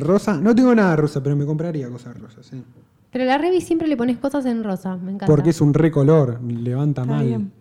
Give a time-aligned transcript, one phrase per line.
[0.00, 2.62] Rosa, no tengo nada rosa, pero me compraría cosas rosas, sí.
[3.10, 5.26] Pero a la Revi siempre le pones cosas en rosa, me encanta.
[5.26, 7.26] Porque es un recolor, levanta Está mal.
[7.26, 7.52] bien.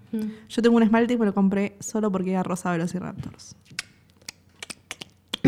[0.49, 3.55] Yo tengo un esmalte y me lo compré solo porque era rosa Velociraptors.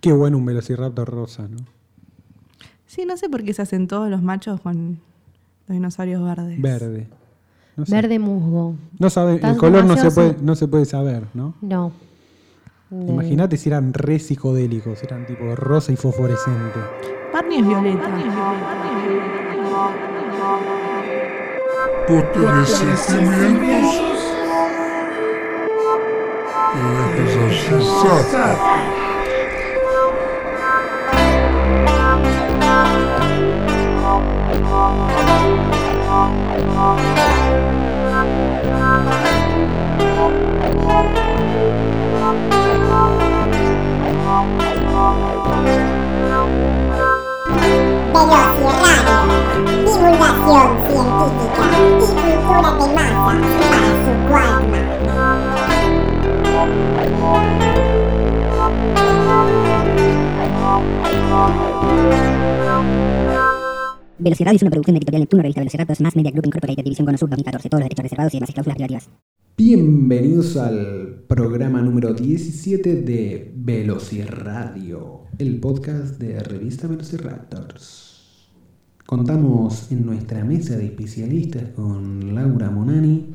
[0.00, 1.58] Qué bueno un Velociraptor rosa, ¿no?
[2.86, 4.98] Sí, no sé por qué se hacen todos los machos con
[5.68, 6.60] los dinosaurios verdes.
[6.60, 7.08] Verde.
[7.76, 7.92] No sé.
[7.94, 8.74] Verde musgo.
[8.98, 11.54] No sabe, el Estás color no se, puede, no se puede saber, ¿no?
[11.60, 11.92] No.
[12.90, 16.80] De- Imagínate si eran re psicodélicos, eran tipo rosa y fosforescente.
[17.32, 18.08] Barney es violeta.
[22.06, 23.94] Porque sentimientos
[26.74, 26.90] y
[48.22, 48.60] Walkman.
[64.18, 67.16] Velociraptor es una producción de Editorial Neptuno, revista Velociraptor, Mass Media Group Incorporated, División Cono
[67.16, 67.68] Sur 2014.
[67.70, 69.08] Todos los derechos reservados y demás cláusulas privativas.
[69.56, 78.09] Bienvenidos al programa número 17 de Velocirradio, el podcast de revista Velociraptors.
[79.10, 83.34] Contamos en nuestra mesa de especialistas con Laura Monani,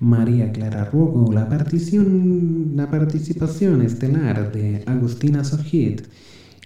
[0.00, 6.06] María Clara Ruoco, la, partición, la participación estelar de Agustina Sojit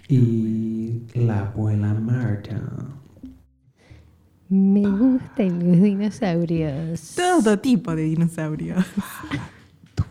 [0.07, 2.61] y la abuela Marta.
[4.47, 7.15] Me gustan los dinosaurios.
[7.17, 8.85] Todo tipo de dinosaurios.
[9.93, 10.05] Tu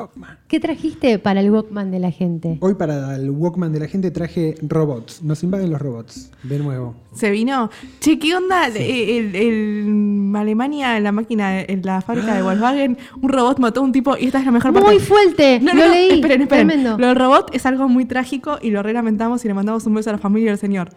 [0.00, 0.38] Walkman.
[0.48, 2.58] ¿Qué trajiste para el Walkman de la gente?
[2.60, 5.22] Hoy para el Walkman de la gente traje robots.
[5.22, 6.94] Nos invaden los robots, de nuevo.
[7.14, 7.70] Se vino.
[8.00, 8.68] Che, ¿qué onda?
[8.68, 13.80] Eh, El, el- Alemania, en la máquina, en la fábrica de Volkswagen, un robot mató
[13.80, 14.88] a un tipo y esta es la mejor parte.
[14.88, 16.10] Muy fuerte, No, lo no, leí.
[16.14, 16.66] esperen, esperen.
[16.68, 16.98] Tremendo.
[16.98, 19.94] Lo del robot es algo muy trágico y lo re lamentamos y le mandamos un
[19.94, 20.90] beso a la familia del señor.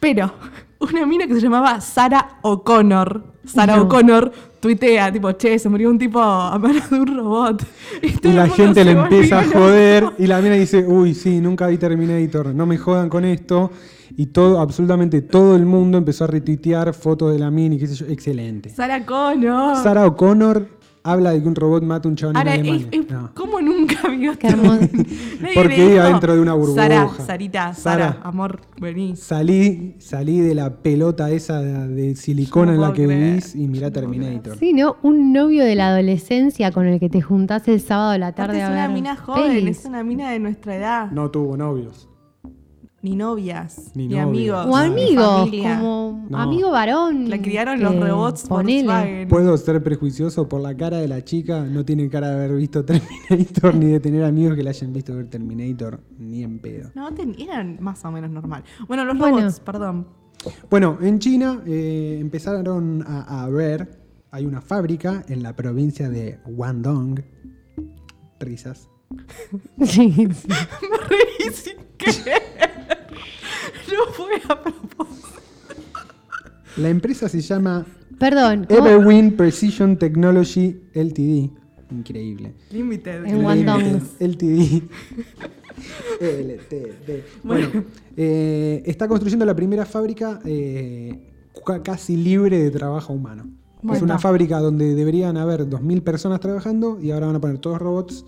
[0.00, 0.32] Pero
[0.80, 3.82] una mina que se llamaba Sara O'Connor, Sara No.
[3.84, 7.64] O'Connor, tuitea, tipo, che, se murió un tipo a manos de un robot.
[8.22, 11.78] Y la gente le empieza a joder y la mina dice, uy, sí, nunca vi
[11.78, 13.70] Terminator, no me jodan con esto.
[14.16, 17.86] Y todo, absolutamente todo el mundo empezó a retuitear fotos de la mina y qué
[17.86, 18.06] sé yo.
[18.06, 18.68] Excelente.
[18.68, 19.76] Sara Connor.
[19.76, 23.00] Sarah O'Connor habla de que un robot mata a un chabón Ahora, en es- Alemania.
[23.00, 23.30] es- No.
[23.34, 24.88] ¿cómo nunca vio Qué hermoso.
[25.54, 26.82] Porque iba dentro de una burbuja.
[26.82, 28.20] Sara, Sarita, Sara, Sara.
[28.22, 29.16] amor, vení.
[29.16, 33.28] Salí, salí de la pelota esa de, de silicona No en la que creer.
[33.30, 34.56] vivís y mirá Terminator.
[34.58, 34.96] Sí, ¿no?
[35.02, 38.58] Un novio de la adolescencia con el que te juntás el sábado a la Aparte
[38.58, 39.78] tarde es a una mina joven, pelis.
[39.80, 41.10] es una mina de nuestra edad.
[41.10, 42.08] No tuvo novios.
[43.00, 44.66] Ni novias, Ni amigos.
[44.66, 45.76] O ni amigos, familia.
[45.78, 46.38] como No.
[46.38, 47.30] amigo varón.
[47.30, 48.82] La criaron los robots ponele.
[48.88, 49.28] Volkswagen.
[49.28, 52.84] Puedo ser prejuicioso por la cara de la chica, no tiene cara de haber visto
[52.84, 56.90] Terminator ni de tener amigos que la hayan visto ver Terminator, ni en pedo.
[56.96, 58.64] No, eran más o menos normal.
[58.88, 59.38] Bueno, los Bueno.
[59.38, 60.08] robots, perdón.
[60.68, 63.96] Bueno, en China eh, empezaron a, a ver,
[64.32, 67.20] hay una fábrica en la provincia de Guangdong,
[68.40, 68.88] risas,
[69.84, 70.48] Sí, sí.
[70.48, 72.42] Me reí sin querer.
[73.88, 75.28] No fue a propósito.
[76.76, 77.86] La empresa se llama
[78.18, 78.66] Perdón.
[78.68, 78.86] ¿cómo?
[78.86, 81.50] Everwin Precision Technology Ltd.
[81.90, 82.52] Increíble.
[82.70, 83.24] Limited.
[83.24, 84.00] En Guangdong.
[84.20, 84.82] LTD.
[86.20, 87.22] LTD.
[87.42, 87.84] Bueno,
[88.16, 91.30] eh, está construyendo la primera fábrica eh,
[91.64, 93.44] ca- casi libre de trabajo humano.
[93.78, 94.04] Es Bueno.
[94.04, 98.24] una fábrica donde deberían haber 2.000 personas trabajando y ahora van a poner todos robots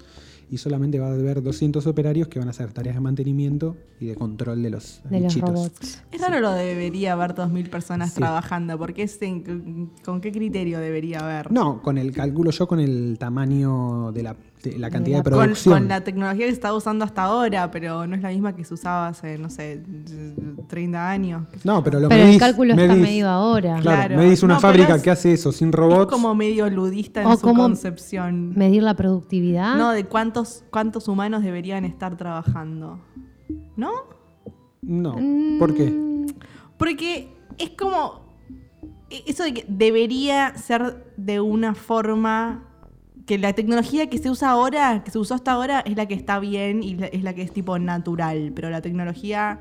[0.50, 4.06] y solamente va a haber 200 operarios que van a hacer tareas de mantenimiento y
[4.06, 6.02] de control de los De los robots.
[6.10, 8.16] Es raro lo de debería haber 2.000 personas Sí.
[8.16, 11.52] trabajando, porque es en- ¿con qué criterio debería haber?
[11.52, 14.36] No, con el cálculo yo con el tamaño de la,
[14.76, 15.74] la cantidad de, la- producción.
[15.78, 18.64] con la tecnología que se está usando hasta ahora, pero no es la misma que
[18.64, 19.82] se usaba hace, no sé,
[20.68, 21.42] 30 años.
[21.64, 23.78] No, pero lo Pero el medís- cálculo está medís- medido ahora.
[23.80, 24.16] Claro, Claro.
[24.16, 26.10] me dice una No, fábrica es- que hace eso sin Es robots.
[26.12, 28.52] como medio ludista en O su como concepción.
[28.56, 29.76] Medir la productividad.
[29.76, 33.00] No, de cuántos, cuántos humanos deberían estar trabajando.
[33.76, 33.90] ¿No?
[34.82, 35.16] No.
[35.58, 35.90] ¿Por qué?
[35.90, 36.26] Mm,
[36.76, 38.28] Porque es como.
[39.10, 42.66] e- Eso de que debería ser de una forma.
[43.30, 46.14] Que la tecnología que se usa ahora, que se usó hasta ahora, es la que
[46.14, 48.50] está bien y la- es la que es tipo natural.
[48.56, 49.60] Pero la tecnología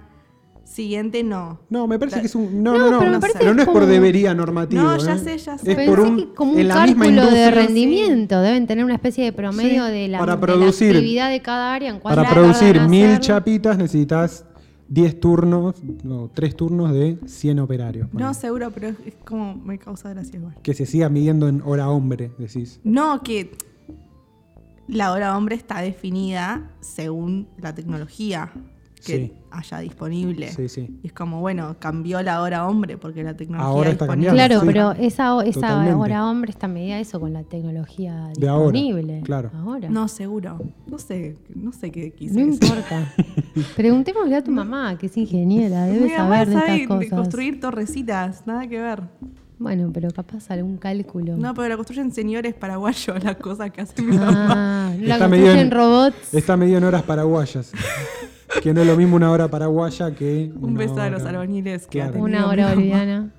[0.63, 1.59] siguiente no.
[1.69, 2.63] No, me parece que es un.
[2.63, 2.97] No, No, no, no.
[2.97, 4.81] pero no, me parece pero no es por debería normativo.
[4.81, 5.19] No, ya ¿eh?
[5.19, 5.69] sé, ya sé.
[5.69, 6.17] Es Pensé por un.
[6.17, 8.41] que como un cálculo de rendimiento.
[8.41, 11.41] Deben tener una especie de promedio Sí, de, la, para de la producir- actividad de
[11.43, 11.89] cada área.
[11.91, 14.45] En cuál Para producir mil chapitas necesitas
[14.89, 18.13] 10 turnos, no, 3 turnos de 100 operarios.
[18.13, 20.55] No, seguro, pero es, es como me causa gracia igual.
[20.63, 22.79] Que se siga midiendo en hora hombre, decís.
[22.83, 23.51] No, que
[24.87, 28.51] la hora hombre está definida según la tecnología
[29.05, 29.33] que Sí.
[29.51, 30.49] haya disponible.
[30.51, 30.99] Sí, sí.
[31.03, 34.27] Y es como, bueno, cambió la hora hombre porque la tecnología Ahora está disponible.
[34.29, 34.55] cambiando.
[34.55, 34.67] Claro, Sí.
[34.97, 35.93] pero esa, esa Totalmente.
[35.95, 39.21] hora hombre está medida eso con la tecnología De ahora, disponible.
[39.23, 39.51] claro.
[39.55, 39.89] Ahora.
[39.89, 40.59] No, seguro.
[40.87, 42.63] No sé, no sé qué quise No decir.
[42.63, 43.13] importa.
[43.75, 47.05] Preguntémosle a tu mamá, que es ingeniera, debe Mi mamá saber de sabe estas de
[47.09, 47.19] cosas.
[47.19, 49.03] construir torrecitas, nada que ver.
[49.57, 51.35] Bueno, pero capaz algún cálculo.
[51.35, 54.87] No, pero la construyen señores paraguayos, las cosas que hacen mi mamá.
[54.89, 56.33] Ah, la Está construyen en- robots.
[56.33, 57.71] Está medido en horas paraguayas.
[58.61, 60.51] que no es lo mismo una hora paraguaya que.
[60.59, 62.19] Un beso a los hora- albañiles que Claro.
[62.21, 63.31] Una hora boliviana.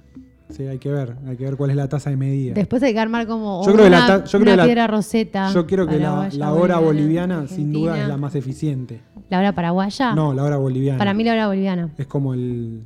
[0.49, 1.17] Sí, hay que ver.
[1.29, 2.55] Hay que ver cuál es la tasa de medida.
[2.55, 4.57] Después hay que armar como Yo creo que una, la ta- yo creo una que
[4.57, 5.53] la- piedra roseta.
[5.53, 9.01] Yo creo que la, la hora boliviana, sin duda, es la más eficiente.
[9.29, 10.13] ¿La hora paraguaya?
[10.15, 10.99] No, la hora boliviana.
[10.99, 11.91] Para mí la hora boliviana.
[11.97, 12.83] Es como el.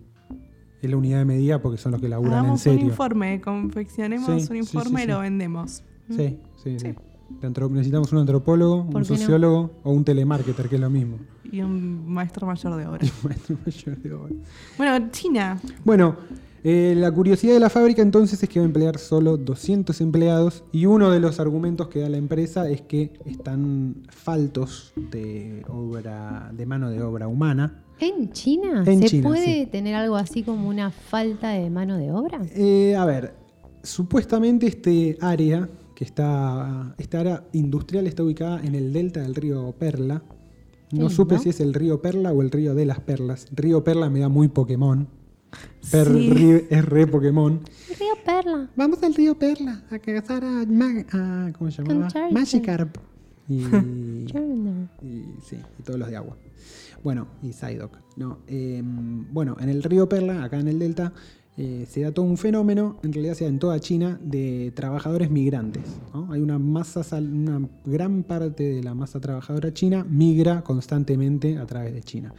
[0.83, 2.85] Es la unidad de medida porque son los que laburan en Hagamos un serio.
[2.85, 5.23] informe, confeccionemos Sí, un informe sí, y lo sí.
[5.23, 5.83] vendemos.
[6.11, 6.95] Sí, sí, sí.
[7.71, 9.05] Necesitamos un antropólogo, ¿Por un no?
[9.05, 11.19] sociólogo o un telemarketer, que es lo mismo.
[11.51, 13.01] Y un maestro mayor de obra.
[13.25, 14.35] Maestro mayor de obra.
[14.79, 15.61] bueno, China.
[15.85, 16.17] Bueno,
[16.67, 20.65] eh, la curiosidad de la fábrica entonces es que va a emplear solo 200 empleados
[20.73, 26.51] y uno de los argumentos que da la empresa es que están faltos de obra
[26.55, 27.83] de mano de obra humana.
[28.01, 28.83] ¿En China?
[28.87, 29.67] En ¿Se China, puede sí.
[29.67, 32.41] tener algo así como una falta de mano de obra?
[32.55, 33.35] Eh, a ver,
[33.83, 39.73] supuestamente este área que está esta área industrial está ubicada en el delta del río
[39.79, 40.23] Perla.
[40.93, 41.41] No Sí, supe ¿no?
[41.43, 43.47] si es el río Perla o el río de las Perlas.
[43.53, 45.09] Río Perla me da muy Pokémon.
[45.91, 46.31] Per- Sí.
[46.31, 47.61] ri- es re Pokémon.
[47.99, 48.69] Río Perla.
[48.77, 52.09] Vamos al río Perla a cazar a, Mag- a- ¿cómo se llamaba?
[52.33, 52.97] Magikarp.
[53.49, 53.55] Y,
[55.03, 56.37] y sí, y todos los de agua.
[57.03, 57.99] Bueno, y Psyduck.
[58.17, 61.13] No, eh, bueno, en el río Perla, acá en el delta,
[61.57, 65.31] eh, se da todo un fenómeno, en realidad se da en toda China, de trabajadores
[65.31, 65.85] migrantes.
[66.13, 66.33] ¿no?
[66.33, 71.95] Hay una masa, una gran parte de la masa trabajadora china migra constantemente a través
[71.95, 72.35] de China.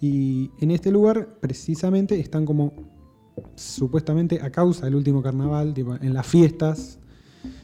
[0.00, 2.74] Y en este lugar, precisamente, están como
[3.54, 6.98] supuestamente a causa del último carnaval, tipo, en las fiestas,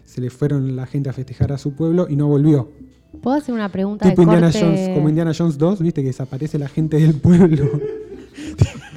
[0.04, 2.70] se le fueron la gente a festejar a su pueblo y no volvió.
[3.22, 4.60] ¿Puedo hacer una pregunta Tipo de Indiana corte?
[4.60, 7.68] Jones, como Indiana Jones 2, viste que desaparece la gente del pueblo.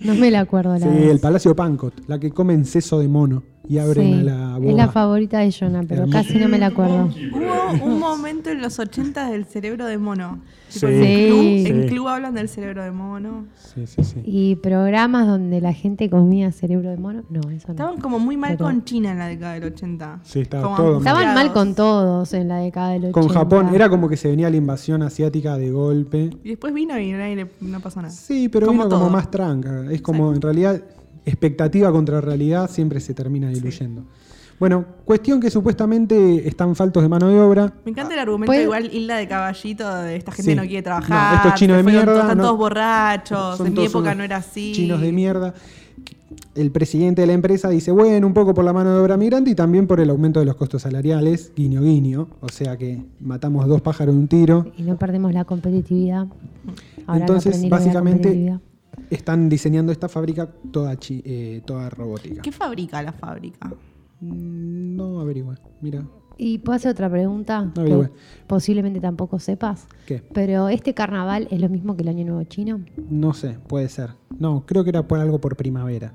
[0.00, 3.42] No me la acuerdo la sí, el Palacio Pancot, la que comen seso de mono
[3.68, 4.58] y abren Sí, a la.
[4.62, 6.18] Es la favorita de Jonah, pero Hermoso.
[6.18, 7.08] casi no me la acuerdo.
[7.32, 10.40] Hubo un momento en los 80 del cerebro de mono.
[10.70, 10.84] Sí.
[10.84, 11.64] en, club, Sí.
[11.66, 13.46] en club hablan del cerebro de mono.
[13.56, 14.20] Sí, sí, sí.
[14.22, 17.22] ¿Y programas donde la gente comía cerebro de mono?
[17.30, 17.72] No, eso no.
[17.72, 20.20] Estaban como muy mal Pero- con China en la década del 80.
[20.24, 20.98] Sí, estaba Como todo mal.
[20.98, 23.18] Estaban mal con todos en la década del 80.
[23.20, 26.30] Con Japón, era como que se venía la invasión asiática de golpe.
[26.44, 27.12] Y después vino y
[27.62, 28.12] no pasó nada.
[28.12, 29.90] Sí, pero Como vino como más tranca.
[29.90, 30.82] Es como, en realidad,
[31.28, 34.04] expectativa contra realidad siempre se termina diluyendo.
[34.58, 37.72] Bueno, cuestión que supuestamente están faltos de mano de obra.
[37.84, 40.56] Me encanta el argumento ¿Puede- igual Hilda de Caballito de esta gente Sí.
[40.56, 41.34] no quiere trabajar.
[41.34, 43.60] No, estos chinos de mierda, todos- están no- todos borrachos.
[43.60, 44.72] En mi época no era así.
[44.74, 45.54] Chinos de mierda.
[46.56, 49.50] El presidente de la empresa dice, bueno, un poco por la mano de obra migrante
[49.50, 52.26] y también por el aumento de los costos salariales, guiño guiño.
[52.40, 54.66] O sea que matamos dos pájaros de un tiro.
[54.76, 56.26] Y no perdemos la competitividad.
[57.06, 58.60] Ahora Entonces, no la básicamente, competitividad.
[59.10, 62.42] Están diseñando esta fábrica toda, chi- eh, toda robótica.
[62.42, 63.68] ¿Qué fabrica la fábrica?
[64.20, 66.04] Mm, No averigüe, mira.
[66.36, 67.62] ¿Y puedo hacer otra pregunta?
[67.74, 68.08] No averigüe.
[68.08, 68.12] que
[68.46, 69.86] posiblemente tampoco sepas.
[70.06, 70.22] ¿Qué?
[70.32, 72.80] Pero este carnaval es lo mismo que el Año Nuevo Chino.
[73.10, 74.10] No sé, puede ser.
[74.38, 76.12] No, creo que era por algo por primavera.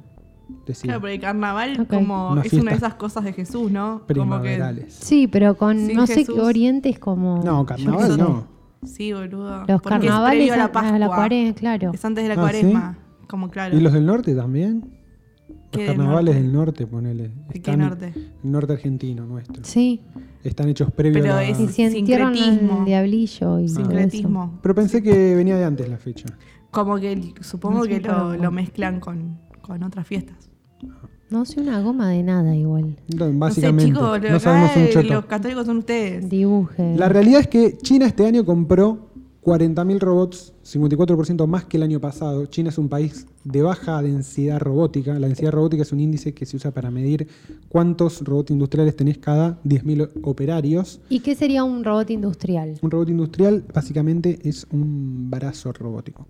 [0.65, 0.83] Decía.
[0.89, 1.87] Claro, porque el carnaval Ok.
[1.89, 3.83] como Una es fiesta una de esas cosas de Jesús, ¿no?
[3.93, 4.93] Como que primaverales.
[4.93, 7.41] Sí, pero con Sin no sé qué orientes como.
[7.43, 8.47] No, carnaval no.
[8.85, 9.65] Sí, boludo.
[9.67, 10.95] Los Porque es carnavales previo a la Pascua.
[10.95, 11.91] a la cuaresma, claro.
[11.93, 12.97] Es antes de la Ah, cuaresma.
[13.27, 13.77] Como claro.
[13.77, 14.81] ¿Y los del norte también?
[15.71, 16.41] ¿Qué Los del carnavales norte?
[16.43, 17.23] del norte, ponele.
[17.23, 18.13] ¿De qué Están- norte?
[18.43, 19.63] El norte argentino nuestro.
[19.63, 20.01] Sí,
[20.43, 21.43] Están hechos previos Pero a la...
[21.47, 22.79] es- y si entierran Sincretismo.
[22.79, 23.75] al diablillo y todo eso.
[23.75, 24.59] Sincretismo.
[24.61, 26.25] Pero pensé que venía de antes la fecha.
[26.69, 30.49] Como que el- supongo No que lo, lo mezclan con, con otras fiestas.
[31.33, 32.95] No sé una goma de nada igual.
[33.17, 35.13] No, No Básicamente, sé, chicos, no sabemos un choto.
[35.15, 36.29] los católicos son ustedes.
[36.29, 36.95] Dibuje.
[36.95, 39.09] La realidad es que China este año compró
[39.43, 42.45] 40.000 robots, 54% más que el año pasado.
[42.45, 45.17] China es un país de baja densidad robótica.
[45.17, 47.27] La densidad robótica es un índice que se usa para medir
[47.67, 51.01] cuántos robots industriales tenés cada 10.000 operarios.
[51.09, 52.77] ¿Y qué sería un robot industrial?
[52.83, 56.27] Un robot industrial básicamente es un brazo robótico.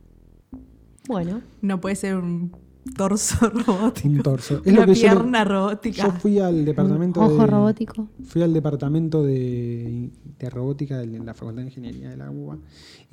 [1.09, 2.53] Bueno, No puede ser un
[2.95, 4.07] torso robótico.
[4.07, 4.61] Un torso.
[4.65, 6.03] Es Una lo que yo le- pierna robótica.
[6.03, 8.07] Yo fui al departamento un ojo de, robótico.
[8.25, 10.09] Fui al departamento de,
[10.39, 12.57] de robótica de la Facultad de Ingeniería de la UBA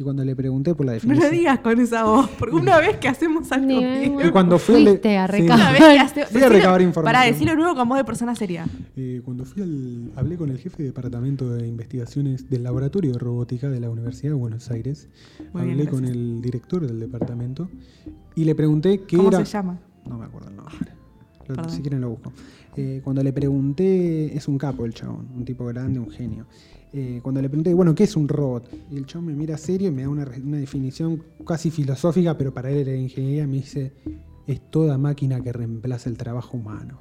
[0.00, 1.26] y cuando le pregunté por la No definición.
[1.26, 4.58] lo digas con esa voz, porque una vez que hacemos algo Ni- bien- Y cuando
[4.58, 5.76] fui Fuiste a recabar.
[6.00, 7.04] Hace- Fui a información.
[7.04, 8.66] Pará, decirlo nuevo con voz de persona seria.
[8.96, 13.18] Eh, cuando fui al, hablé con el jefe de departamento de investigaciones del laboratorio de
[13.18, 15.10] robótica de la Universidad de Buenos Aires,
[15.52, 17.68] Muy bien, hablé con el director del departamento
[18.34, 19.44] y le pregunté qué ¿Cómo era.
[19.44, 19.78] se llama?
[20.08, 20.74] No me acuerdo el nombre.
[21.48, 22.32] Lo- si quieren lo busco.
[22.76, 26.46] Eh, cuando le pregunté, es un capo el chabón, un tipo grande, un genio.
[26.92, 28.68] Eh, cuando le pregunté, bueno, ¿qué es un robot?
[28.90, 32.70] Y el chabón me mira serio y me da una, definición casi filosófica, pero para
[32.70, 33.92] él era ingeniería, me dice,
[34.46, 37.00] es toda máquina que reemplaza el trabajo humano.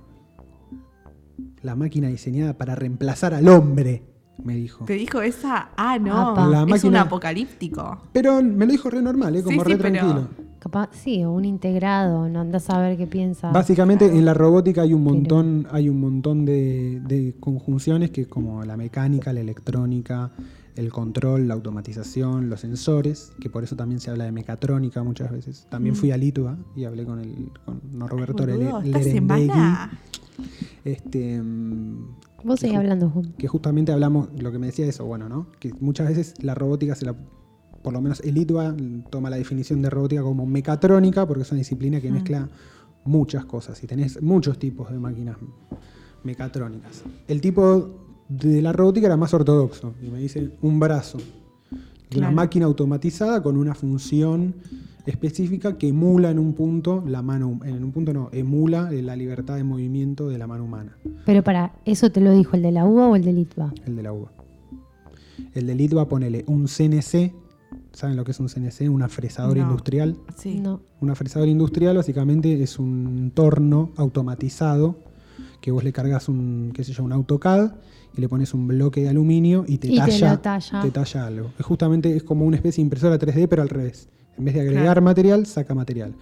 [1.62, 4.04] La máquina diseñada para reemplazar al hombre,
[4.44, 4.86] me dijo.
[4.86, 5.72] ¿Te dijo esa?
[5.76, 6.36] Ah, no.
[6.50, 8.04] La es un apocalíptico.
[8.14, 9.44] Pero me lo dijo re normal, ¿eh?
[9.44, 10.49] como Sí, re sí, pero- tranquilo.
[10.60, 13.52] Capaz, sí, o un integrado, no andás a ver qué piensa.
[13.52, 18.28] Básicamente en la robótica hay un montón, hay un montón de, de conjunciones que es
[18.28, 20.32] como la mecánica, la electrónica,
[20.76, 25.32] el control, la automatización, los sensores, que por eso también se habla de mecatrónica muchas
[25.32, 25.66] veces.
[25.70, 29.52] También fui a Litua y hablé con el con Norberto Boludo, Lere- Lerendegui,
[30.86, 32.06] este mm,
[32.44, 33.34] Vos seguís hablando, Juan.
[33.38, 35.48] que justamente hablamos, lo que me decía eso, bueno, ¿no?
[35.60, 37.16] Que muchas veces la robótica se la,
[37.82, 38.76] por lo menos el ITBA
[39.10, 42.50] toma la definición de robótica como mecatrónica, porque es una disciplina que mezcla
[43.06, 45.38] muchas cosas y tenés muchos tipos de máquinas
[46.24, 47.04] mecatrónicas.
[47.28, 47.90] El tipo
[48.28, 51.18] de la robótica era más ortodoxo y me dice un brazo,
[51.72, 52.36] una Claro.
[52.36, 54.56] máquina automatizada con una función
[55.06, 59.56] específica que emula en un punto la mano, en un punto no, emula la libertad
[59.56, 60.98] de movimiento de la mano humana.
[61.26, 63.74] Pero para, ¿eso te lo dijo el de la UBA o el del ITBA?
[63.86, 64.32] El de la uva.
[65.54, 67.34] El de Litva, ponele un CNC.
[67.94, 68.90] ¿Saben lo que es un CNC?
[68.90, 69.70] Una fresadora No.
[69.72, 70.18] industrial.
[70.38, 70.60] Sí.
[70.60, 70.82] No.
[71.02, 74.98] Una fresadora industrial básicamente es un torno automatizado
[75.62, 77.74] que vos le cargas un, qué sé yo, un AutoCAD
[78.16, 80.40] y le pones un bloque de aluminio y te, Y talla,
[80.82, 81.52] te talla algo.
[81.60, 84.08] Es justamente es como una especie de impresora 3D, pero al revés.
[84.38, 85.02] En vez de agregar Claro.
[85.02, 86.16] material, saca material.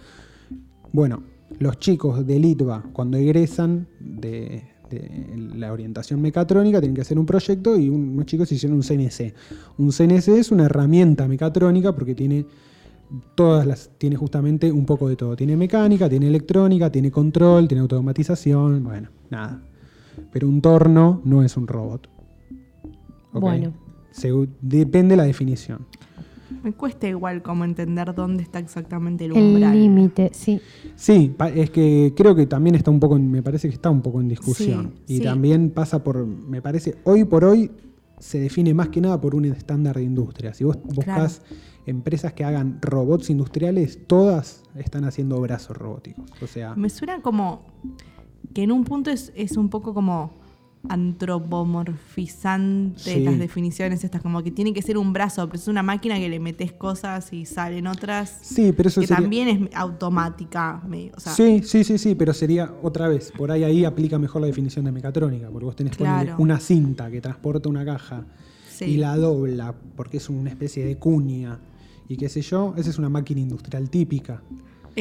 [0.92, 1.22] Bueno,
[1.58, 7.26] los chicos de Litva, cuando egresan de, de la orientación mecatrónica, tienen que hacer un
[7.26, 9.34] proyecto y un- unos chicos hicieron un CNC.
[9.78, 12.46] Un CNC es una herramienta mecatrónica porque tiene
[13.34, 15.34] todas las tiene justamente un poco de todo.
[15.34, 19.62] Tiene mecánica, tiene electrónica, tiene control, tiene automatización, bueno, nada.
[20.32, 22.08] Pero un torno no es un robot.
[23.32, 23.72] Bueno.
[24.12, 25.86] Segu- depende la definición.
[26.62, 29.78] Me cuesta igual como entender dónde está exactamente el El umbral.
[29.78, 30.60] límite, sí.
[30.96, 34.00] Sí, es que creo que también está un poco, en- me parece que está un
[34.02, 34.94] poco en discusión.
[35.06, 35.22] Sí, y sí.
[35.24, 37.70] también pasa por, me parece, hoy por hoy
[38.18, 40.52] se define más que nada por un estándar de industria.
[40.54, 41.42] Si vos buscas
[41.86, 46.24] empresas que hagan robots industriales, todas están haciendo brazos robóticos.
[46.42, 47.62] O sea, Me suena como
[48.54, 50.32] que en un punto es, es un poco como
[50.88, 53.20] antropomorfizante Sí.
[53.20, 56.28] las definiciones estas, como que tiene que ser un brazo, pero es una máquina que
[56.28, 58.38] le metes cosas y salen otras.
[58.42, 59.22] sí, pero eso que sería...
[59.22, 60.82] también es automática.
[60.86, 64.18] me- o sea, sí, sí, sí, sí, pero sería otra vez, por ahí ahí aplica
[64.18, 66.34] mejor la definición de mecatrónica, porque vos tenés Claro.
[66.38, 68.24] una cinta que transporta una caja
[68.70, 68.84] sí.
[68.86, 71.58] y la dobla porque es una especie de cuña
[72.08, 74.42] y qué sé yo, esa es una máquina industrial típica.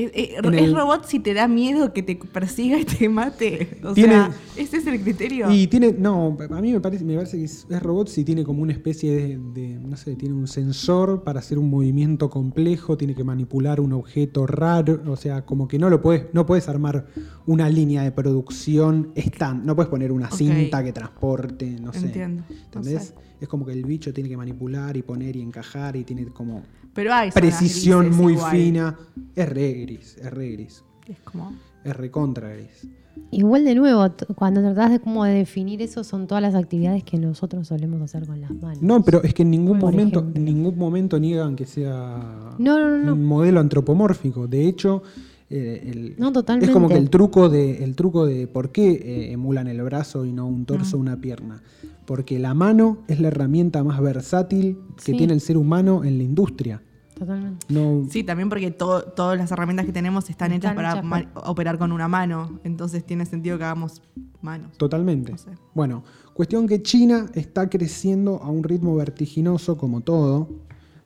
[0.06, 3.10] Es, es- en es el- robot si te da miedo que te persiga y te
[3.10, 3.80] mate.
[3.84, 5.52] O Tiene- sea, ese es el criterio.
[5.52, 8.44] Y tiene, no, a mí me parece, me parece que es, es robot si tiene
[8.44, 12.98] como una especie de, de, no sé, tiene un sensor para hacer un movimiento complejo,
[12.98, 16.70] tiene que manipular un objeto raro, o sea, como que no lo puedes, no puedes
[16.70, 17.08] armar
[17.46, 22.06] una línea de producción stand, no puedes poner una cinta que transporte, no sé.
[22.08, 22.44] Entiendo.
[22.50, 23.04] No ¿Entendés?
[23.08, 23.16] sé.
[23.40, 26.64] Es como que el bicho tiene que manipular y poner y encajar y tiene como
[26.98, 28.52] Pero hay precisión grises muy igual.
[28.52, 28.96] fina.
[29.36, 31.54] Es re gris, es re gris, Es como.
[31.86, 32.88] es recontra gris.
[33.32, 37.18] Igual de nuevo, cuando tratás de como de definir eso, son todas las actividades que
[37.18, 38.82] nosotros solemos hacer con las manos.
[38.82, 40.40] No, pero es que en ningún Por momento, ejemplo.
[40.40, 43.14] en ningún momento niegan que sea No, no, no, no.
[43.14, 44.48] un modelo antropomórfico.
[44.48, 45.02] De hecho,
[45.50, 46.66] eh, el- No, totalmente.
[46.68, 50.26] es como que el truco de, el truco de por qué eh, emulan el brazo
[50.26, 51.62] y no un torso o una pierna.
[52.06, 55.18] Porque la mano es la herramienta más versátil que Sí.
[55.18, 56.82] tiene el ser humano en la industria.
[57.18, 57.66] Totalmente.
[57.70, 61.32] No, Sí, también porque to- todas las herramientas que tenemos están, hechas Están para hechas
[61.46, 62.60] operar con una mano.
[62.64, 64.02] Entonces tiene sentido que hagamos
[64.42, 64.78] manos.
[64.78, 65.32] Totalmente.
[65.32, 65.50] No sé.
[65.74, 70.50] Bueno, cuestión que China está creciendo a un ritmo vertiginoso como todo.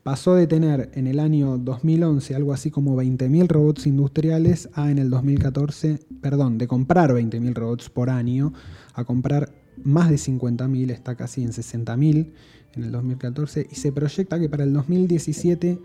[0.03, 4.97] Pasó de tener en el año 2011 algo así como 20.000 robots industriales a en
[4.97, 8.51] el 2014, perdón, de comprar 20.000 robots por año
[8.95, 9.53] a comprar
[9.83, 12.33] más de 50.000, está casi en 60.000
[12.75, 15.79] en el 2014 y se proyecta que para el 2017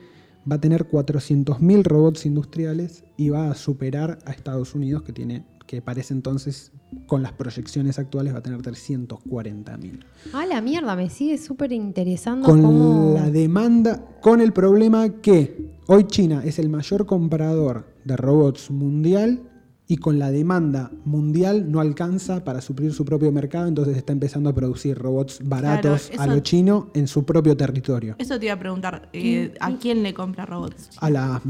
[0.50, 5.44] va a tener 400.000 robots industriales y va a superar a Estados Unidos, que tiene
[5.66, 6.72] que parece entonces,
[7.06, 10.04] con las proyecciones actuales, va a tener 340.000.
[10.32, 13.14] Ah, la mierda, me sigue súper interesando Con cómo...
[13.14, 19.42] la demanda, con el problema que hoy China es el mayor comprador de robots mundial
[19.88, 24.50] y con la demanda mundial no alcanza para suplir su propio mercado, entonces está empezando
[24.50, 28.16] a producir robots baratos Claro, a lo chino en su propio territorio.
[28.18, 29.08] Eso te iba a preguntar.
[29.12, 30.90] eh, ¿A quién le compra robots?
[31.00, 31.40] A las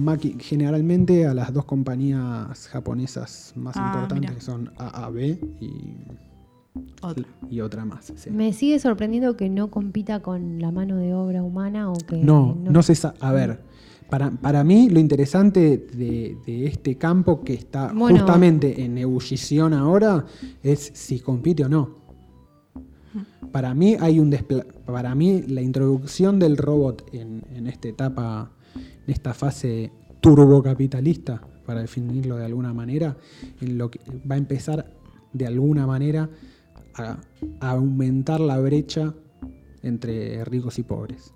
[0.40, 5.18] generalmente a las dos compañías japonesas más Ah, importantes que son AAB
[5.60, 5.96] y,
[7.02, 7.24] Otra.
[7.50, 8.12] y otra más.
[8.16, 8.30] sí.
[8.30, 12.16] Me sigue sorprendiendo que no compita con la mano de obra humana o que...
[12.18, 13.16] No, no se sabe.
[13.20, 13.60] A ver,
[14.08, 18.18] para, para mí lo interesante de, de este campo que está Bueno.
[18.18, 20.24] justamente en ebullición ahora
[20.62, 22.06] es si compite o no.
[23.52, 24.36] Para mí hay un
[24.84, 31.80] para mí la introducción del robot en, en esta etapa, en esta fase turbocapitalista, para
[31.80, 33.16] definirlo de alguna manera,
[33.60, 34.92] en lo que va a empezar
[35.32, 36.28] de alguna manera
[36.94, 37.18] a,
[37.60, 39.14] a aumentar la brecha
[39.82, 41.32] entre ricos y pobres.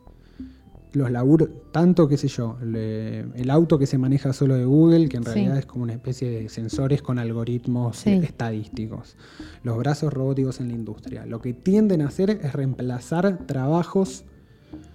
[0.92, 5.08] Los laburos, tanto qué sé yo, le- el auto que se maneja solo de Google,
[5.08, 5.30] que en Sí.
[5.30, 8.10] realidad es como una especie de sensores con algoritmos Sí.
[8.10, 9.16] estadísticos.
[9.62, 11.26] Los brazos robóticos en la industria.
[11.26, 14.24] Lo que tienden a hacer es reemplazar trabajos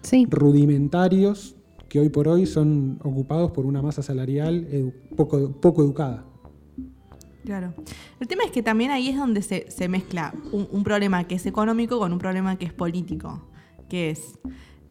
[0.02, 1.56] Sí, rudimentarios
[1.88, 6.26] que hoy por hoy son ocupados por una masa salarial edu- poco, poco educada.
[7.46, 7.74] Claro.
[8.20, 11.36] El tema es que también ahí es donde se, se mezcla un, un problema que
[11.36, 13.48] es económico con un problema que es político.
[13.88, 14.40] Que es.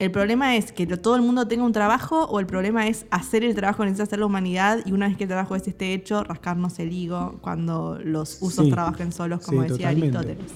[0.04, 3.42] ¿El problema es que todo el mundo tenga un trabajo o el problema es hacer
[3.42, 5.94] el trabajo que necesita hacer la humanidad y una vez que el trabajo ese esté
[5.94, 8.70] hecho, rascarnos el higo cuando los usos Sí.
[8.70, 10.18] trabajen solos, como Sí, decía totalmente.
[10.18, 10.52] Aristóteles?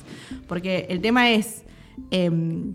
[0.47, 1.65] Porque el tema es.
[2.11, 2.75] em,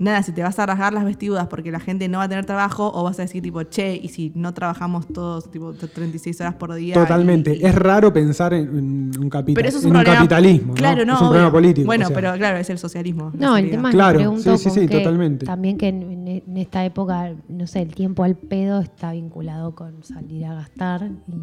[0.00, 2.46] Nada, si te vas a rasgar las vestiduras porque la gente no va a tener
[2.46, 6.54] trabajo, o vas a decir, tipo, che, y si no trabajamos todos, tipo, 36 horas
[6.54, 6.94] por día.
[6.94, 7.54] Totalmente.
[7.54, 10.02] y- y- Es raro pensar en, en un, capita- pero eso es en un, un
[10.02, 10.22] problema.
[10.22, 10.72] capitalismo.
[10.74, 11.14] Claro, no.
[11.16, 11.84] Es un problema político.
[11.86, 12.14] Bueno, o sea.
[12.16, 13.30] pero claro, es el socialismo.
[13.38, 15.44] No, el tema Claro, es que pregunto sí, sí, sí, que totalmente.
[15.46, 20.46] también que en, esta época, no sé, el tiempo al pedo está vinculado con salir
[20.46, 21.34] a gastar y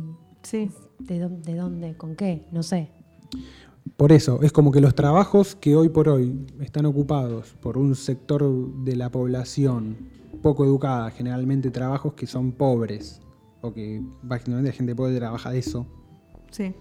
[0.41, 0.71] Sí.
[0.99, 1.19] de
[1.55, 2.89] dónde, con qué, no sé.
[3.95, 7.95] Por eso, es como que los trabajos que hoy por hoy están ocupados por un
[7.95, 8.43] sector
[8.83, 9.95] de la población
[10.41, 13.21] poco educada, generalmente trabajos que son pobres,
[13.61, 15.85] o que básicamente la gente puede trabajar de eso,
[16.51, 16.73] Sí.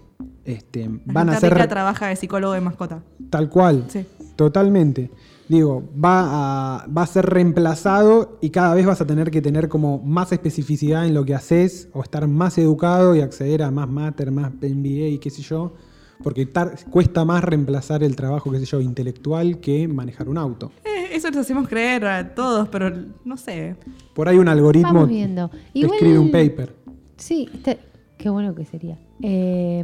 [0.45, 3.03] este, La van a ser rica trabaja de psicólogo de mascota.
[3.29, 4.05] tal cual, Sí.
[4.35, 5.09] totalmente.
[5.49, 9.69] Digo, va a, va a ser reemplazado y cada vez vas a tener que tener
[9.69, 13.87] como más especificidad en lo que haces o estar más educado y acceder a más
[13.89, 15.73] mater, más MBA y qué sé yo,
[16.23, 20.71] porque tar- cuesta más reemplazar el trabajo, qué sé yo, intelectual que manejar un auto.
[20.85, 22.91] Eh, eso nos hacemos creer a todos, pero
[23.25, 23.75] no sé.
[24.13, 25.49] Por ahí un algoritmo Vamos viendo.
[25.49, 26.75] te Igual- escribe un paper.
[27.17, 27.79] Sí, este-
[28.17, 28.97] qué bueno que sería.
[29.21, 29.83] Eh,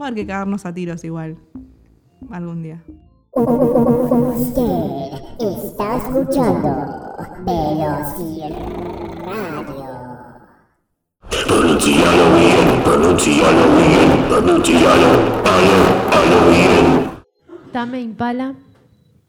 [0.00, 1.36] Va a haber que cagarnos a tiros igual.
[2.30, 2.82] Algún día.
[3.34, 4.62] Usted
[5.40, 6.68] está escuchando
[7.46, 9.24] Velociraptor.
[9.24, 9.62] Radio.
[17.72, 18.56] Tame Impala,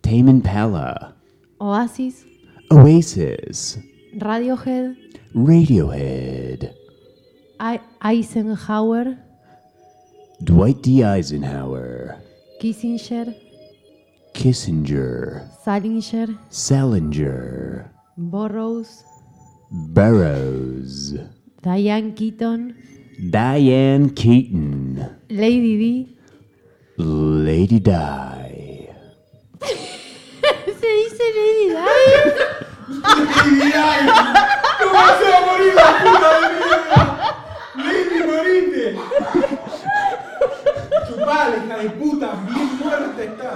[0.01, 1.13] Tame Impala,
[1.59, 2.23] Oasis,
[2.71, 3.79] Oasis,
[4.17, 4.95] Radiohead,
[5.35, 6.71] Radiohead,
[7.59, 9.17] I- Eisenhower,
[10.41, 11.03] Dwight D.
[11.03, 12.15] Eisenhower,
[12.61, 13.35] Kissinger,
[14.33, 19.03] Kissinger, Salinger, Salinger, Burroughs,
[19.69, 21.15] Burroughs,
[21.61, 22.75] Diane Keaton,
[23.19, 24.97] Diane Keaton,
[25.30, 26.08] Lady D.
[26.97, 28.89] Lady Di.
[30.80, 31.76] Se dice Lady Di.
[34.80, 37.02] ¿Cómo se va a morir la puta de mierda?
[37.76, 38.86] ¡Lady, morite!
[41.08, 43.54] Chupala, hija de puta, bien muerta está.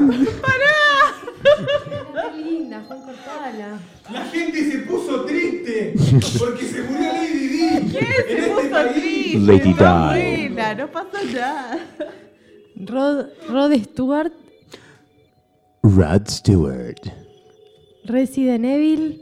[2.36, 3.79] Qué linda, Juan Cortala.
[4.12, 5.93] La gente se puso triste
[6.39, 7.63] porque se murió Lady Di.
[7.67, 8.93] En Se este puso país.
[8.93, 10.49] triste, Lady Di.
[10.77, 11.79] no pasa nada.
[12.75, 14.31] Rod, Rod Stewart,
[15.83, 16.99] Rod Stewart.
[18.05, 19.21] Resident Evil,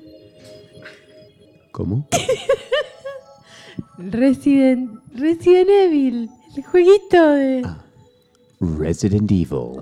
[1.71, 2.07] ¿Cómo?
[3.97, 7.63] Resident, Resident Evil, el jueguito de
[8.59, 9.81] Resident Evil.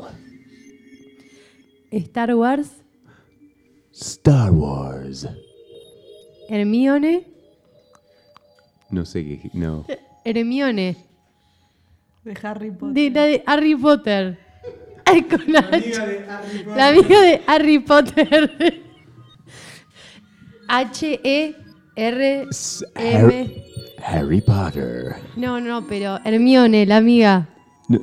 [1.93, 2.71] Star Wars,
[3.91, 5.27] Star Wars.
[6.49, 7.27] Hermione,
[8.89, 9.49] No sé qué.
[9.53, 9.85] No.
[10.25, 10.95] Hermione,
[12.23, 12.93] De Harry Potter.
[12.93, 14.37] de la de Harry Potter.
[15.05, 16.75] Ay, con la, Amiga de Harry Potter.
[16.77, 18.83] la amiga de Harry Potter.
[20.67, 21.55] H E
[21.95, 23.63] R, S- M.
[23.99, 25.15] Har- Harry Potter.
[25.35, 27.49] No, no, pero Hermione, la amiga.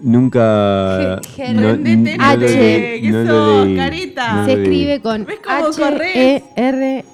[0.03, 1.21] Nunca.
[1.55, 1.69] No,
[2.25, 2.39] H.
[2.39, 4.35] leí, ¿Qué no sos, carita?
[4.37, 6.17] no Se escribe con ¿Ves cómo H, corres?
[6.17, 7.05] E, R,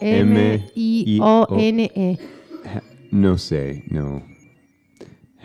[0.00, 1.58] M, M, I, I, O, O.
[1.58, 2.18] N, E.
[2.64, 4.22] Ha- No sé, no.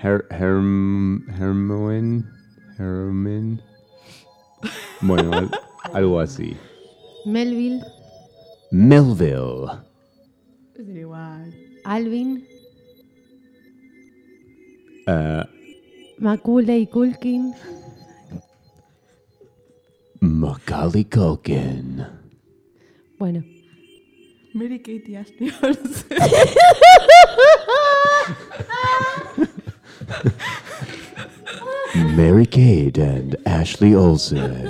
[0.03, 2.25] Her, Herm, Hermoen.
[2.77, 3.61] Hermen.
[5.01, 5.51] Bueno, al-
[5.93, 6.55] algo así.
[7.25, 7.81] Melville,
[8.71, 9.67] Melville.
[10.75, 11.53] Es igual.
[11.83, 12.45] Alvin,
[15.07, 15.43] Uh,
[16.21, 17.53] Macaulay Culkin,
[20.21, 22.05] Macaulay Culkin.
[23.17, 23.43] bueno.
[24.53, 26.07] Mary Kate y Ashley Olsen.
[32.15, 34.69] Mary Kate and Ashley Olsen.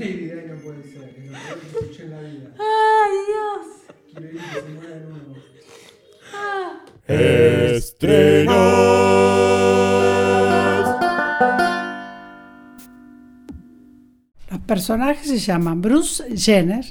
[0.00, 2.54] Lady Di no puede ser, que lo peor que escuché en la vida.
[2.58, 3.66] ¡Ay, Dios!
[4.12, 5.36] Quiero ir que se muera de nuevo.
[14.50, 16.84] Los personajes se llaman Bruce Jenner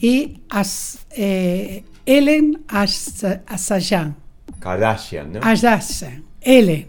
[0.00, 4.16] y As- eh, Ellen As- Asayan.
[4.60, 5.40] Kardashian, ¿no?
[5.42, 6.24] Asayan.
[6.40, 6.88] Ellen,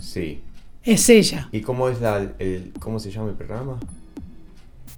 [0.00, 0.40] Sí.
[0.82, 1.48] es ella.
[1.52, 3.78] ¿Y cómo es la, el, cómo se llama el programa?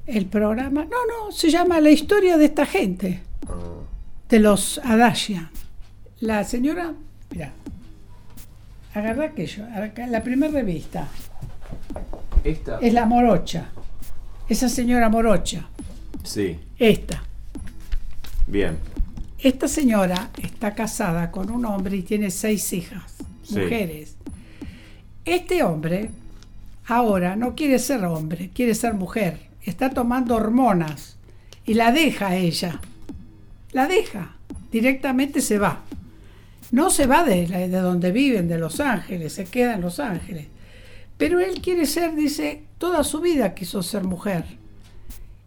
[0.06, 3.22] El programa, no, no, se llama La historia de esta gente,
[4.28, 5.50] de los Adashian.
[6.20, 6.94] La señora,
[7.30, 7.52] mira,
[8.94, 9.64] agarra aquello,
[10.08, 11.08] la primera revista,
[12.44, 12.78] esta.
[12.80, 13.68] es la morocha,
[14.48, 15.66] esa señora morocha,
[16.22, 17.22] Sí, esta.
[18.46, 18.78] bien.
[19.38, 23.58] Esta señora está casada con un hombre y tiene seis hijas, Sí.
[23.58, 24.16] mujeres.
[25.24, 26.10] Este hombre
[26.86, 29.45] ahora no quiere ser hombre, quiere ser mujer.
[29.66, 31.16] Está tomando hormonas
[31.66, 32.81] y la deja ella.
[33.72, 34.37] La deja.
[34.70, 35.83] Directamente se va.
[36.70, 40.46] No se va de, de donde viven, de Los Ángeles, se queda en Los Ángeles.
[41.18, 44.44] Pero él quiere ser, dice, toda su vida quiso ser mujer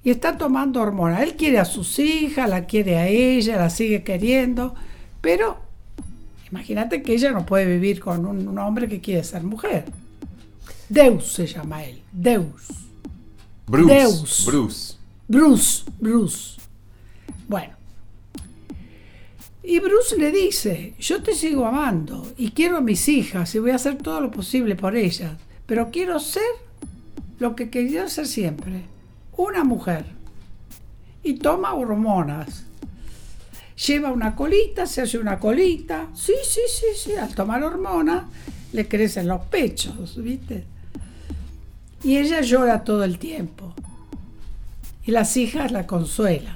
[0.03, 1.21] y está tomando hormonas.
[1.21, 4.75] Él quiere a sus hijas, la quiere a ella, la sigue queriendo,
[5.21, 5.57] pero
[6.49, 9.85] imagínate que ella no puede vivir con un, un hombre que quiere ser mujer.
[10.87, 12.88] Deus se llama él, Deus.
[13.69, 13.93] Bruce.
[13.93, 14.45] Deus.
[14.47, 14.97] Bruce.
[15.27, 16.61] Bruce, Bruce.
[17.47, 17.75] Bueno.
[19.61, 23.69] Y Bruce le dice, yo te sigo amando y quiero a mis hijas y voy
[23.69, 25.33] a hacer todo lo posible por ellas,
[25.67, 26.41] pero quiero ser
[27.37, 28.85] lo que quería ser siempre,
[29.37, 30.05] una mujer.
[31.21, 32.65] Y toma hormonas.
[33.85, 36.07] Lleva una colita, se hace una colita.
[36.15, 37.15] Sí, sí, sí, sí.
[37.15, 38.23] Al tomar hormonas
[38.73, 40.65] le crecen los pechos, ¿viste?
[42.03, 43.73] Y ella llora todo el tiempo
[45.05, 46.55] y las hijas la consuelan.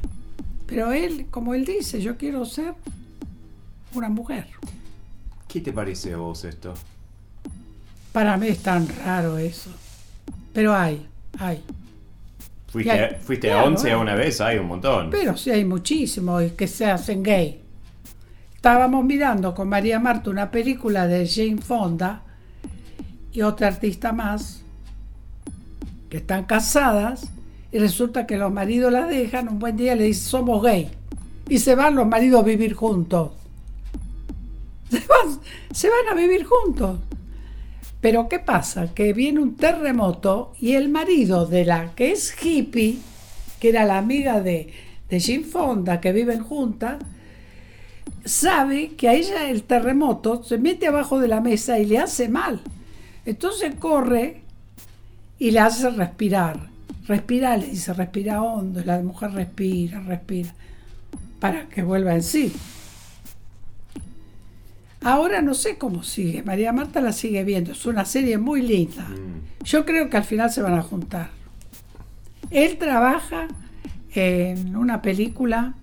[0.68, 2.74] Pero él, como él dice, yo quiero ser
[3.94, 4.48] una mujer.
[5.48, 6.74] ¿Qué te parece a vos esto?
[8.12, 9.70] Para mí es tan raro eso.
[10.54, 11.06] Pero hay,
[11.40, 11.62] hay.
[12.68, 13.96] Fuiste, Ya, fuiste claro, a 11 eh.
[13.96, 15.10] una vez, hay un montón.
[15.10, 17.60] Pero sí hay muchísimos que se hacen gay.
[18.56, 22.24] Estábamos mirando con María Marta una película de Jane Fonda
[23.32, 24.63] y otra artista más
[26.14, 27.32] que están casadas
[27.72, 30.92] y resulta que los maridos las dejan, un buen día le dicen somos gay
[31.50, 33.32] y se van los maridos a vivir juntos.
[34.92, 35.40] Se van,
[35.72, 37.00] se van a vivir juntos.
[38.00, 38.94] Pero ¿qué pasa?
[38.94, 43.00] Que viene un terremoto y el marido de la que es hippie,
[43.60, 44.72] que era la amiga de,
[45.10, 47.00] de Jim Fonda, que viven juntas,
[48.24, 52.30] sabe que a ella el terremoto se mete abajo de la mesa y le hace
[52.30, 52.62] mal.
[53.26, 54.43] Entonces corre
[55.40, 56.70] y le hace respirar.
[57.08, 58.82] Respira, le dice, respira hondo.
[58.86, 60.54] La mujer respira, respira,
[61.40, 62.54] para que vuelva en sí.
[65.02, 66.44] Ahora no sé cómo sigue.
[66.44, 67.74] María Marta la sigue viendo.
[67.74, 69.06] Es una serie muy linda.
[69.64, 71.30] Yo creo que al final se van a juntar.
[72.52, 73.48] Él trabaja
[74.14, 75.74] en una película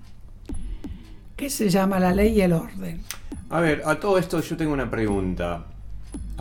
[1.37, 3.01] que se llama La Ley y el Orden.
[3.51, 5.67] A ver, a todo esto yo tengo una pregunta.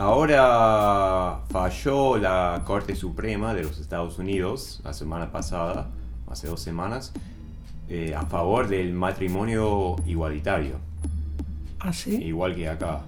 [0.00, 5.90] Ahora falló la Corte Suprema de los Estados Unidos la semana pasada,
[6.26, 7.12] hace dos semanas,
[7.90, 10.76] eh, a favor del matrimonio igualitario,
[11.80, 12.14] ¿Así?
[12.16, 13.02] igual que acá.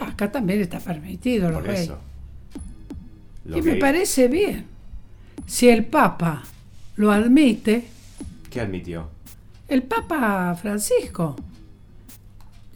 [0.00, 1.78] Acá también está permitido Por gays.
[1.82, 1.98] eso.
[3.44, 4.66] Lo Y me parece bien.
[5.46, 6.42] Si el Papa
[6.96, 7.86] lo admite,
[8.50, 9.08] ¿Qué admitió?
[9.68, 11.36] el Papa Francisco.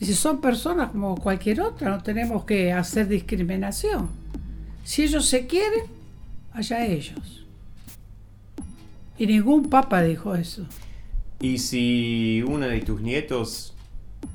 [0.01, 4.09] Dice, son personas como cualquier otra, no tenemos que hacer discriminación.
[4.83, 5.85] Si ellos se quieren,
[6.53, 7.45] allá ellos.
[9.19, 10.65] Y ningún papa dijo eso.
[11.39, 13.75] ¿Y si uno de tus nietos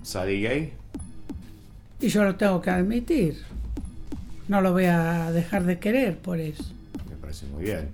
[0.04, 0.74] sale gay?
[2.00, 3.42] Y yo lo tengo que admitir.
[4.48, 6.64] No lo voy a dejar de querer por eso.
[7.10, 7.90] Me parece muy bien.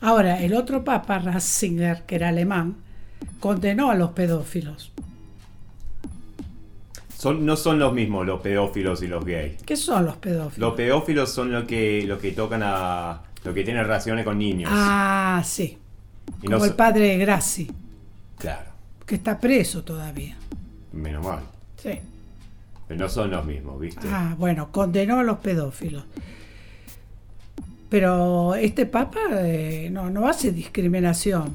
[0.00, 2.76] Ahora, el otro papa, Ratzinger, que era alemán,
[3.40, 4.92] condenó a los pedófilos.
[7.22, 9.62] Son, no son los mismos los pedófilos y los gays.
[9.62, 10.58] ¿Qué son los pedófilos?
[10.58, 13.20] Los pedófilos son los que, los que tocan a.
[13.44, 14.68] los que tienen relaciones con niños.
[14.74, 15.78] Ah, sí.
[16.42, 17.70] Y no Como el so- padre de Graci,
[18.38, 18.70] Claro,
[19.06, 20.36] que está preso todavía.
[20.92, 21.44] menos mal.
[21.80, 22.00] Sí.
[22.88, 24.08] Pero no son los mismos, ¿viste?
[24.10, 26.02] Ah, bueno, condenó a los pedófilos.
[27.88, 31.54] Pero este papa eh, no, no hace discriminación.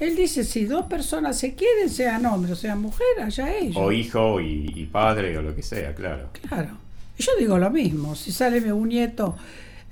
[0.00, 3.76] Él dice, si dos personas se quieren, sean hombres o sean mujeres, allá ellos.
[3.76, 6.30] O hijo y, y padre o lo que sea, claro.
[6.48, 6.70] Claro.
[7.18, 9.36] Yo digo lo mismo, si sale un nieto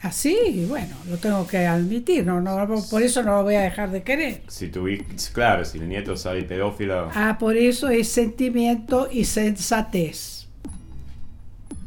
[0.03, 3.90] así, bueno, lo tengo que admitir, no, no, por eso no lo voy a dejar
[3.90, 4.42] de querer.
[4.49, 4.87] Si tu
[5.33, 7.11] claro, si el nieto sale pedófilo.
[7.14, 10.47] Ah, por eso es sentimiento y sensatez.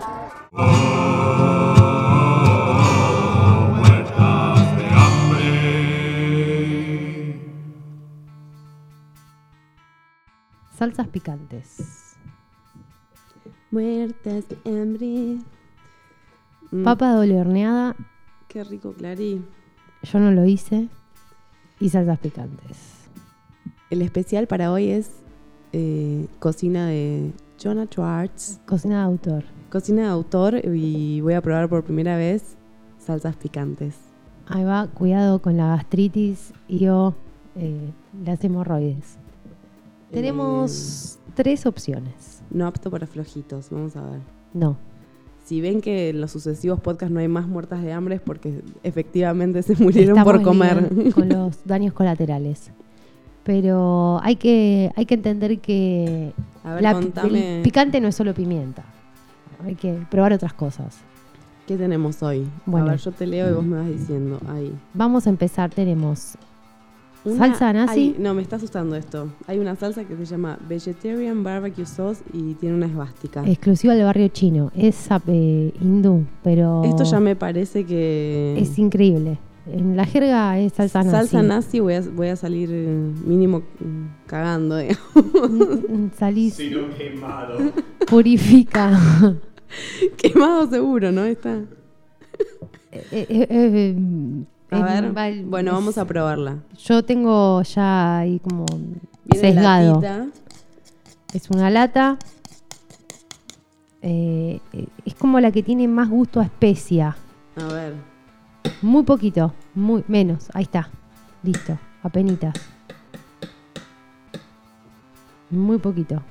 [10.76, 12.03] Salsas picantes.
[13.78, 15.38] Muertas de hambre.
[16.70, 17.96] Mm, Papa doble horneada,
[18.46, 19.42] Qué rico, Clary.
[20.04, 20.86] yo no lo hice.
[21.80, 23.08] Y salsas picantes.
[23.90, 25.10] El especial para hoy es
[25.72, 28.60] eh, cocina de Jonah Schwartz.
[28.64, 29.44] Cocina de autor.
[29.72, 32.56] Cocina de autor y voy a probar por primera vez
[33.00, 33.96] salsas picantes.
[34.46, 37.16] Ahí va, cuidado con la gastritis y o
[37.56, 37.90] eh,
[38.24, 39.18] las hemorroides.
[40.12, 42.33] Tenemos tres opciones.
[42.50, 44.20] No apto para flojitos, vamos a ver.
[44.52, 44.76] No.
[45.44, 48.62] Si ven que en los sucesivos podcasts no hay más muertas de hambre es porque
[48.82, 50.88] efectivamente se murieron Estamos por comer.
[51.14, 52.70] Con los daños colaterales.
[53.42, 56.32] Pero hay que, hay que entender que
[56.64, 58.84] A ver, la- el picante no es solo pimienta.
[59.64, 60.96] Hay que probar otras cosas.
[61.66, 62.46] ¿Qué tenemos hoy?
[62.66, 62.86] Bueno.
[62.88, 64.40] A ver, yo te leo y vos me vas diciendo.
[64.48, 64.72] Ahí.
[64.94, 65.70] Vamos a empezar.
[65.70, 66.36] Tenemos
[67.24, 68.00] Una- salsa nazi.
[68.00, 69.28] hay- no, me está asustando esto.
[69.46, 73.42] Hay una salsa que se llama Vegetarian Barbecue Sauce y tiene una esvástica.
[73.48, 74.70] exclusiva del barrio chino.
[74.76, 78.56] Es eh, hindú, pero Esto ya me parece que.
[78.58, 79.38] es increíble.
[79.66, 81.10] En la jerga es salsa nazi.
[81.16, 82.86] Salsa nazi voy a, voy a salir eh,
[83.24, 85.00] mínimo mm, cagando, digamos.
[85.88, 87.56] Mm, Salís, Sino quemado.
[88.06, 89.00] purifica.
[90.18, 91.24] Quemado seguro, ¿no?
[91.24, 91.62] Está.
[92.92, 93.96] Eh, eh, eh,
[94.70, 95.12] A ver.
[95.44, 96.58] Bueno, vamos a probarla.
[96.78, 98.64] Yo tengo ya ahí como
[99.24, 100.00] Viene sesgado.
[100.00, 100.26] latita.
[101.32, 102.18] Es una lata.
[104.02, 107.16] Eh, eh, es como la que tiene más gusto a especia.
[107.56, 107.94] A ver.
[108.82, 110.48] Muy poquito, muy menos.
[110.54, 110.88] Ahí está.
[111.42, 111.78] Listo.
[112.02, 112.54] Apenitas.
[115.50, 116.22] Muy poquito.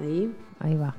[0.00, 0.32] Ahí.
[0.60, 0.94] Ahí va.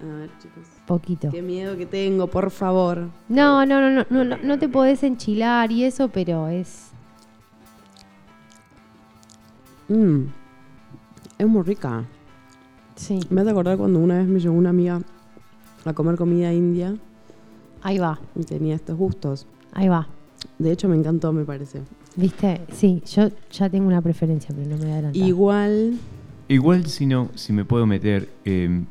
[0.00, 0.66] A ver, chicos.
[0.86, 1.30] Poquito.
[1.30, 3.08] Qué miedo que tengo, por favor.
[3.28, 6.90] No, no, no, no, no, no, no te podés enchilar y eso, pero es.
[9.88, 10.24] Mm.
[11.38, 12.04] Es muy rica.
[12.96, 13.18] Sí.
[13.30, 15.00] Me hace acordar cuando una vez me llevó una amiga
[15.84, 16.96] a comer comida india
[17.82, 19.46] Ahí va, y tenía estos gustos.
[19.72, 20.08] ahí va.
[20.58, 21.82] De hecho, me encantó, me parece.
[22.16, 22.62] ¿Viste?
[22.72, 25.22] Sí, yo ya tengo una preferencia, pero no me voy a adelantar.
[25.22, 25.98] Igual.
[26.48, 28.84] Igual, si no, si me puedo meter, eh,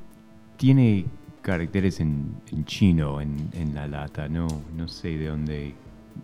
[0.57, 1.05] tiene
[1.43, 5.73] caracteres en, en chino en, en la lata, no, no sé de dónde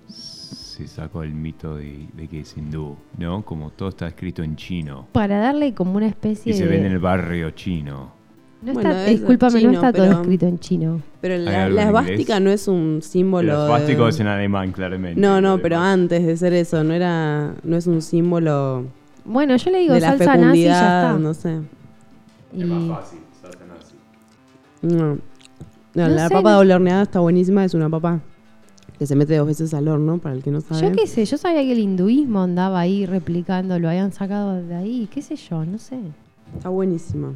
[0.08, 3.43] se sacó el mito de, de que es hindú, ¿no?
[3.43, 6.69] Como todo está escrito en chino Para darle como una especie y se de.
[6.69, 8.17] vende en el barrio chino.
[8.62, 11.01] No Bueno, está, es discúlpame, chino, no está todo pero- escrito en chino.
[11.21, 13.51] Pero ¿Hay la, la esvástica no es un símbolo.
[13.53, 15.19] El de- esvástico es en alemán, claramente.
[15.19, 18.86] No, no, pero antes de ser eso, no era, no es un símbolo
[19.25, 21.19] Bueno, yo le digo de la salsa nazi y ya fecundidad, está.
[21.19, 21.62] no sé.
[22.53, 23.17] Y- fácil, salsa nazi.
[24.82, 25.15] No.
[25.96, 28.22] No, No la sé, papa no- doble horneada está buenísima, es una papa
[28.98, 30.82] que se mete dos veces al horno, para el que no sabe.
[30.82, 34.76] Yo qué sé, yo sabía que el hinduismo andaba ahí replicando, lo habían sacado de
[34.76, 36.00] ahí, qué sé yo, no sé.
[36.56, 37.34] Está buenísima.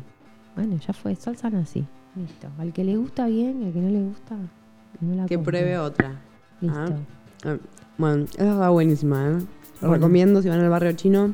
[0.55, 1.85] Bueno, ya fue, salsa nazi.
[2.15, 2.47] Listo.
[2.59, 4.35] Al que le gusta bien, al que no le gusta,
[5.01, 5.59] no la Que compre.
[5.59, 6.21] pruebe otra.
[6.61, 6.79] Listo.
[6.79, 6.95] Ah.
[7.45, 7.57] Ah,
[7.97, 9.31] Bueno, esa está buenísima, ¿eh?
[9.81, 9.93] Lo Bueno.
[9.95, 11.33] recomiendo si van al barrio chino.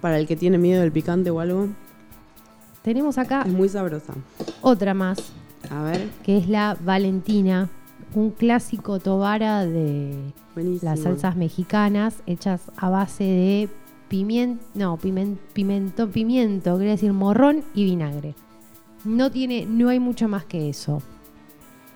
[0.00, 1.68] Para el que tiene miedo del picante o algo.
[2.88, 4.14] Tenemos acá Es muy sabrosa.
[4.62, 5.18] otra más,
[5.70, 7.68] A ver, que es la Valentina,
[8.14, 10.14] un clásico tobara de
[10.54, 10.90] buenísimo.
[10.90, 13.68] las salsas mexicanas hechas a base de
[14.08, 18.34] pimiento, no, pimen- pimento, pimiento, quiere decir morrón y vinagre.
[19.04, 21.02] No tiene, no hay mucho más que eso.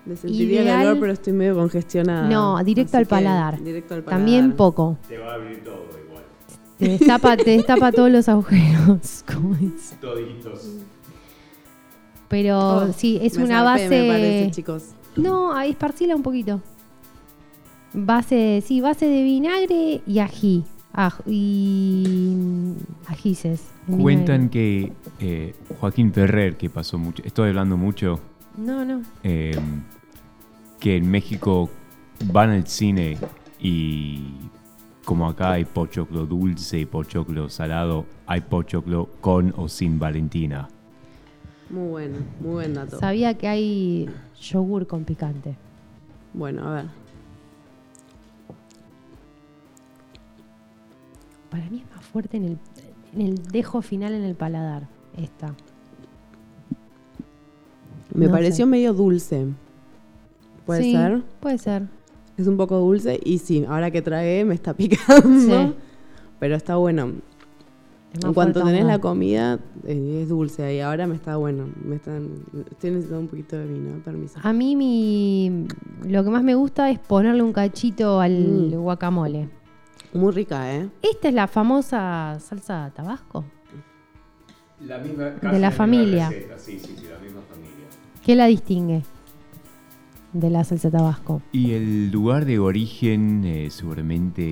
[0.04, 2.28] Le sentiría Ideal- el olor, pero estoy medio congestionada.
[2.28, 3.62] No, directo al paladar.
[3.62, 4.18] Directo al paladar.
[4.20, 4.98] También poco.
[5.08, 5.86] Te va a abrir todo.
[6.82, 9.24] Te destapa, te destapa todos los agujeros.
[9.32, 9.96] como es.
[10.00, 10.68] Toditos.
[12.28, 14.02] Pero Oh, sí, es me una zarpé, base.
[14.02, 14.84] me parece, chicos.
[15.16, 16.60] No, ahí esparcila un poquito.
[17.92, 20.64] Base, sí, base de vinagre y ají.
[20.94, 22.74] Aj- y
[23.06, 23.62] ajíces.
[23.88, 24.50] en Cuentan vinagre.
[24.50, 28.20] que eh, Joaquín Ferrer, que pasó mucho, estoy hablando mucho,
[28.56, 29.02] No, no.
[29.22, 29.58] eh,
[30.80, 31.70] que en México
[32.26, 33.18] van al cine
[33.60, 34.20] y
[35.04, 40.68] como acá hay pochoclo dulce y pochoclo salado, hay pochoclo con o sin Valentina.
[41.70, 42.98] Muy bueno, muy buen dato.
[42.98, 44.10] Sabía que hay
[44.40, 45.56] yogur con picante.
[46.34, 46.86] Bueno, a ver.
[51.50, 52.58] Para mí es más fuerte en el,
[53.14, 54.88] en el dejo final en el paladar.
[55.16, 55.54] Esta.
[58.14, 58.70] Me No pareció sé.
[58.70, 59.46] medio dulce.
[60.66, 61.22] ¿Puede Sí, ser?
[61.40, 61.82] Puede ser.
[62.36, 65.22] Es un poco dulce y sí, ahora que tragué me está picando.
[65.40, 65.74] Sí.
[66.40, 67.12] Pero está bueno.
[68.12, 71.66] Es En cuanto tenés la comida, eh, es dulce y ahora me está bueno.
[71.82, 72.28] Me están,
[72.70, 74.38] estoy necesitando un poquito de vino, permiso.
[74.42, 75.66] A mí mi,
[76.06, 78.32] lo que más me gusta es ponerle un cachito al
[78.70, 78.74] Mm.
[78.82, 79.48] guacamole.
[80.12, 80.90] Muy rica, ¿eh?
[81.00, 83.44] Esta es la famosa salsa tabasco.
[84.80, 86.28] La misma, De la familia.
[86.58, 87.86] Sí, sí, sí, la misma familia.
[88.22, 89.02] ¿Qué la distingue
[90.32, 91.42] de la salsa tabasco?
[91.52, 94.42] Y el lugar de origen eh, seguramente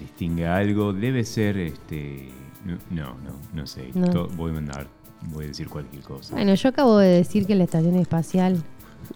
[0.00, 0.92] distingue algo.
[0.92, 2.30] Debe ser este.
[2.90, 3.90] No, no, no sé.
[3.94, 4.28] No.
[4.28, 4.88] Voy a mandar.
[5.32, 6.34] Voy a decir cualquier cosa.
[6.34, 8.62] Bueno, yo acabo de decir que la estación espacial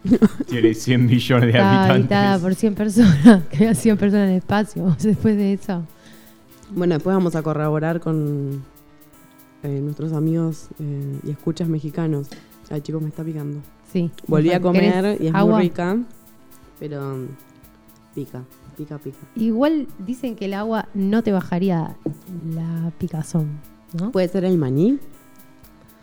[0.49, 2.17] Tiene 100 millones de está habitantes.
[2.17, 5.85] habitada por 100 personas, que había 100 personas en el espacio después de eso.
[6.71, 8.63] Bueno, después vamos a corroborar con
[9.63, 12.29] eh, nuestros amigos eh, y escuchas mexicanos.
[12.71, 13.61] Ay, chicos, me está picando.
[13.93, 14.11] Sí.
[14.27, 15.55] Volví a comer ¿Querés y es agua?
[15.57, 15.99] muy rica,
[16.79, 17.27] pero mm,
[18.15, 18.43] pica,
[18.77, 19.19] pica, pica.
[19.37, 21.97] Igual dicen que el agua no te bajaría
[22.55, 23.49] la picazón,
[23.99, 24.11] ¿no?
[24.13, 24.99] ¿Puede ser el maní?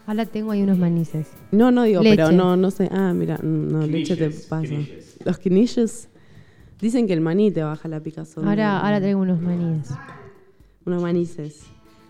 [0.05, 1.27] Ahora tengo ahí unos manices.
[1.51, 2.15] No, no digo, Leche.
[2.15, 2.89] pero no, no sé.
[2.91, 4.63] Ah, mira, no, leche te Quinilles, pasa.
[4.67, 5.17] quinilles.
[5.25, 6.07] Los quinillos
[6.79, 8.47] dicen que el maní te baja la picazón.
[8.47, 9.89] Ahora, ahora traigo unos maníes.
[10.85, 11.63] Unos manices.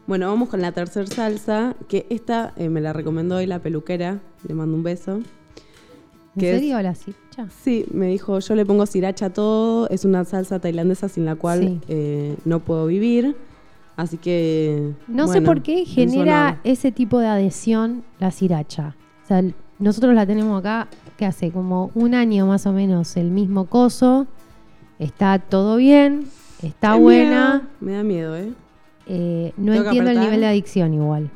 [0.06, 4.20] Bueno, vamos con la tercera salsa, que esta eh, me la recomendó hoy la peluquera,
[4.48, 5.20] le mando un beso.
[6.46, 7.48] ¿En serio la sircha?
[7.64, 11.36] Sí, me dijo, yo le pongo sriracha a todo, es una salsa tailandesa sin la
[11.36, 11.80] cual Sí.
[11.88, 13.36] eh, no puedo vivir,
[13.96, 14.94] así que...
[15.08, 18.96] No sé por qué genera ese tipo de adhesión la sriracha.
[19.24, 19.44] O sea,
[19.80, 24.26] nosotros la tenemos acá, que hace como un año más o menos el mismo coso.
[25.00, 26.26] Está todo bien,
[26.64, 27.54] está Es buena.
[27.54, 28.54] miedo, Me da miedo, ¿eh?
[29.06, 31.30] Eh, no ¿Tengo que entiendo el nivel de adicción igual.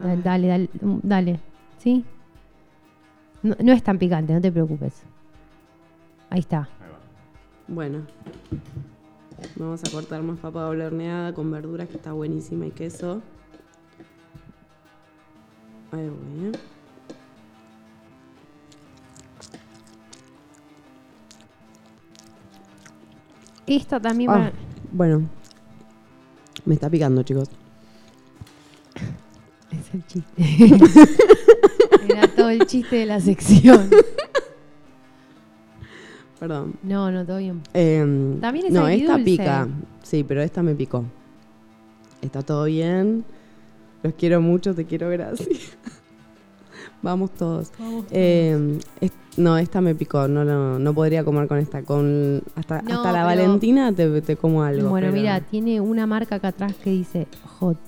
[0.00, 0.16] Ah.
[0.22, 0.68] Dale, dale,
[1.02, 1.40] dale.
[1.78, 2.04] ¿Sí?
[3.42, 5.02] No, no es tan picante, no te preocupes.
[6.30, 6.68] Ahí está.
[7.68, 8.02] Bueno,
[9.56, 13.20] vamos a cortar más papa doble horneada con verduras, que está buenísima, y queso.
[15.92, 16.52] Ahí voy, ¿eh?
[23.66, 24.52] Esta también Ah, va-
[24.92, 25.22] bueno,
[26.64, 27.48] me está picando, chicos.
[29.70, 31.22] Es el chiste.
[32.36, 33.88] Todo el chiste de la sección.
[36.38, 36.74] Perdón.
[36.82, 37.62] No, no, todo bien.
[37.72, 39.68] Em, También es no, esta pica.
[40.02, 41.04] Sí, pero esta me picó.
[42.20, 43.24] Está todo bien.
[44.02, 45.48] Los quiero mucho, te quiero, gracias.
[47.02, 47.70] Vamos todos.
[47.78, 50.26] Vamos Em, es- no, esta me picó.
[50.28, 51.82] No, no, no podría comer con esta.
[51.82, 54.88] Con hasta, No, hasta la Valentina te, te como algo.
[54.90, 57.28] bueno, pero- mira, tiene una marca acá atrás que dice
[57.60, 57.78] Hot.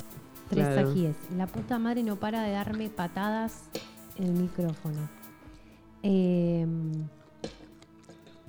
[0.48, 0.90] Tres Claro.
[0.90, 1.16] ajíes.
[1.36, 3.62] La puta madre no para de darme patadas
[4.18, 5.08] el micrófono.
[6.02, 6.92] Em,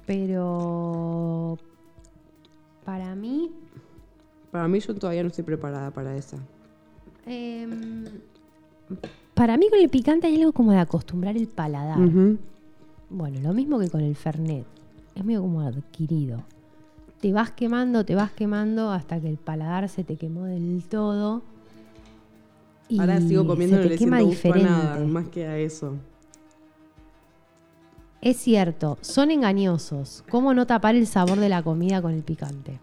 [0.06, 1.58] pero
[2.84, 3.52] para mí,
[4.52, 6.38] Para mí, yo todavía no estoy preparada para esa.
[7.26, 8.06] em,
[9.34, 11.98] para mí con el picante hay algo como de acostumbrar el paladar.
[13.10, 14.66] Bueno, lo mismo que con el Fernet.
[15.16, 16.44] Es medio como adquirido.
[17.22, 21.42] Te vas quemando, te vas quemando hasta que el paladar se te quemó del todo.
[22.88, 24.64] Y Ahora sigo comiendo se te quema diferente.
[24.70, 25.96] nada, más que a eso.
[28.22, 30.24] Es cierto, son engañosos.
[30.30, 32.80] ¿Cómo no tapar el sabor de la comida con el picante?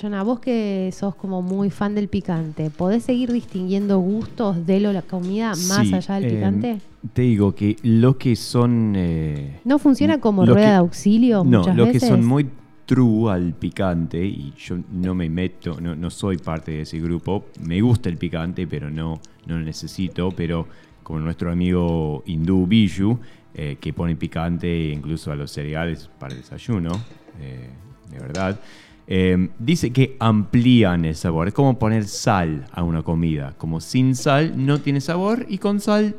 [0.00, 4.92] Jonah, vos que sos como muy fan del picante, ¿podés seguir distinguiendo gustos de lo,
[4.92, 6.80] la comida más Sí, allá del eh, picante?
[7.14, 8.92] Te digo que los que son...
[8.96, 12.08] eh, ¿No funciona como rueda que- de auxilio No, muchas los que veces?
[12.08, 12.48] son muy
[12.88, 17.44] true al picante, y yo no me meto, no, no soy parte de ese grupo,
[17.60, 20.66] me gusta el picante, pero no, no lo necesito, pero
[21.02, 23.20] como nuestro amigo hindú Biju,
[23.52, 26.92] eh, que pone picante incluso a los cereales para el desayuno,
[27.38, 27.68] eh,
[28.10, 28.58] de verdad,
[29.06, 34.14] eh, dice que amplían el sabor, es como poner sal a una comida, como sin
[34.14, 36.16] sal no tiene sabor y con sal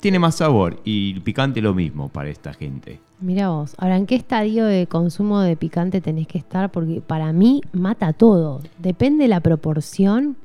[0.00, 3.00] tiene más sabor, y el picante lo mismo para esta gente.
[3.20, 6.70] Mira vos, ahora, ¿en qué estadio de consumo de picante tenés que estar?
[6.70, 8.60] Porque para mí mata todo.
[8.78, 10.36] Depende de la proporción.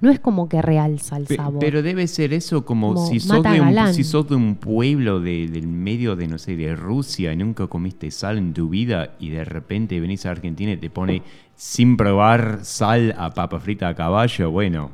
[0.00, 1.58] No es como que realza el Pe- sabor.
[1.58, 3.94] Pero debe ser eso como, Como si, sos mata de un, galán.
[3.94, 7.66] si sos de un pueblo de- del medio de, no sé, de Rusia y nunca
[7.66, 11.22] comiste sal en tu vida y de repente venís a Argentina y te pone
[11.56, 14.90] sin probar sal a papa frita a caballo, bueno,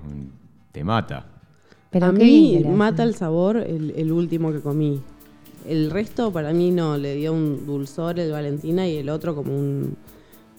[0.72, 1.26] te mata.
[1.94, 5.00] Pero a mí mata el sabor el, el último que comí.
[5.64, 9.56] El resto para mí no, le dio un dulzor el Valentina y el otro como
[9.56, 9.96] un,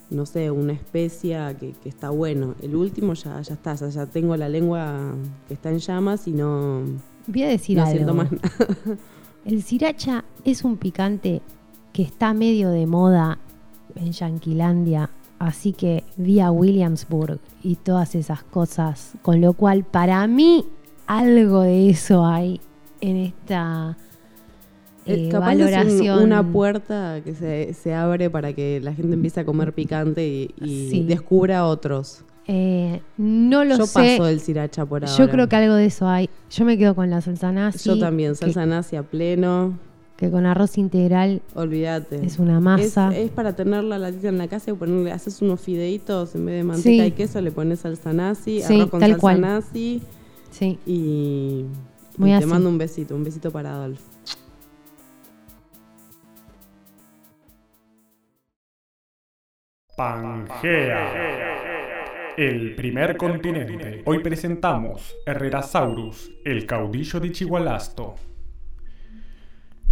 [0.10, 2.56] no sé, una especia que, que está bueno.
[2.62, 5.14] El último ya, ya está, ya tengo la lengua
[5.50, 6.84] que está en llamas y no,
[7.28, 7.94] Voy a decir no algo.
[7.94, 8.98] siento más nada.
[9.46, 11.42] El sriracha es un picante
[11.92, 13.40] que está medio de moda
[13.96, 20.66] en Yanquilandia, así que vía Williamsburg y todas esas cosas, con lo cual para mí
[21.08, 22.60] algo de eso hay
[23.02, 23.98] en esta
[25.06, 26.24] Eh, eh, capaz es un- valoración.
[26.24, 30.50] una puerta que se, se abre para que la gente empiece a comer picante y,
[30.60, 31.04] y Sí.
[31.04, 32.24] descubra otros.
[32.48, 33.94] Eh, no lo Yo sé.
[34.18, 35.18] paso del sriracha por ahora.
[35.18, 36.30] Yo creo que algo de eso hay.
[36.52, 37.90] Yo me quedo con la salsa nazi.
[37.90, 39.78] Yo también, que- salsa nazi a pleno.
[40.18, 42.26] Que, con arroz integral Olvídate.
[42.26, 43.10] es una masa.
[43.12, 46.46] Es, es para tener la latita en la casa y ponerle, haces unos fideitos en
[46.46, 47.10] vez de manteca Sí.
[47.10, 49.42] y queso, le pones salsa nazi, Sí, arroz con tal salsa cual.
[49.42, 50.02] nazi.
[50.58, 50.80] Sí.
[50.86, 51.66] Y,
[52.16, 52.46] Muy y te así.
[52.46, 54.00] mando un besito, un besito para Adolf.
[59.98, 61.12] Pangea.
[62.38, 64.02] El primer continente.
[64.06, 68.16] Hoy presentamos Herrerasaurus, el caudillo de Ichigualasto.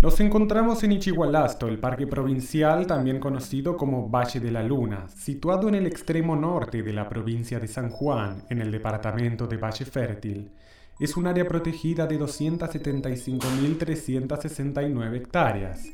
[0.03, 5.69] Nos encontramos en Ichigualasto, el parque provincial también conocido como Valle de la Luna, situado
[5.69, 9.85] en el extremo norte de la provincia de San Juan, en el departamento de Valle
[9.85, 10.51] Fértil.
[10.99, 15.87] Es un área protegida de 275.369 hectáreas,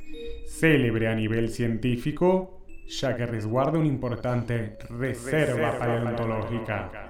[0.47, 7.08] célebre a nivel científico, ya que resguarda una importante reserva paleontológica.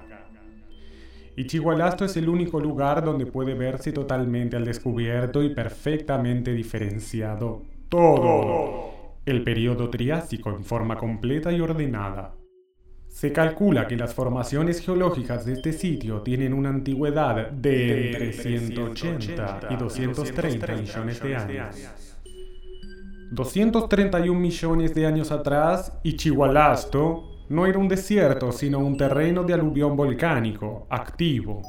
[1.40, 9.16] Ichigualasto es el único lugar donde puede verse totalmente al descubierto y perfectamente diferenciado todo
[9.24, 12.34] el periodo Triásico en forma completa y ordenada.
[13.08, 19.60] Se calcula que las formaciones geológicas de este sitio tienen una antigüedad de entre 180
[19.70, 22.16] y 230 millones de años.
[23.30, 29.96] 231 millones de años atrás, Ichigualasto no era un desierto, sino un terreno de aluvión
[29.96, 31.62] volcánico, activo,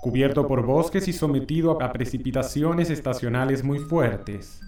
[0.00, 4.62] cubierto por bosques y sometido a precipitaciones estacionales muy fuertes.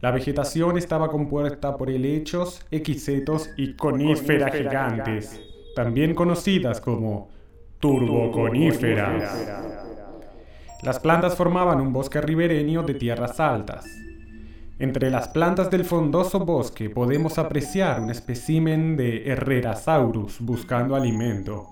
[0.00, 5.42] La vegetación estaba compuesta por helechos, equisetos y coníferas gigantes,
[5.76, 7.28] también conocidas como
[7.78, 9.46] turboconíferas.
[10.82, 13.84] Las plantas formaban un bosque ribereño de tierras altas.
[14.78, 21.68] Entre las plantas del frondoso bosque podemos apreciar un espécimen de Herrerasaurus buscando alimento.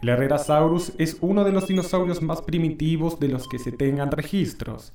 [0.00, 4.92] El Herrerasaurus es uno de los dinosaurios más primitivos de los que se tengan registros.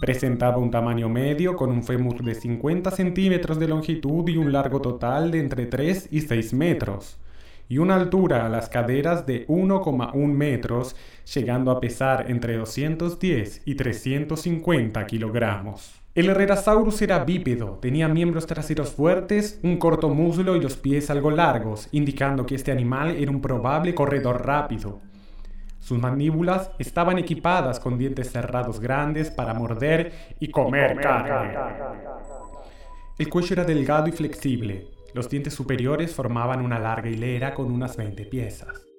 [0.00, 4.80] Presentaba un tamaño medio con un fémur de 50 centímetros de longitud y un largo
[4.80, 7.18] total de entre 3 y 6 metros,
[7.68, 10.96] y una altura a las caderas de 1,1 metros,
[11.34, 15.99] llegando a pesar entre 210 y 350 kilogramos.
[16.12, 21.30] El Herrerasaurus era bípedo, tenía miembros traseros fuertes, un corto muslo y los pies algo
[21.30, 25.00] largos, indicando que este animal era un probable corredor rápido.
[25.78, 31.56] Sus mandíbulas estaban equipadas con dientes cerrados grandes para morder y comer carne.
[33.16, 34.88] El cuello era delgado y flexible.
[35.14, 38.89] Los dientes superiores formaban una larga hilera con unas 20 piezas.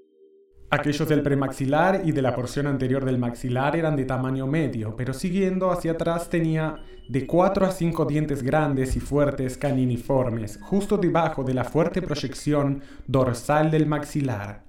[0.74, 5.14] Aquellos del premaxilar y de la porción anterior del maxilar eran de tamaño medio, pero
[5.14, 6.78] siguiendo hacia atrás tenía
[7.10, 12.84] de 4 a 5 dientes grandes y fuertes caniniformes, justo debajo de la fuerte proyección
[13.06, 14.62] dorsal del maxilar.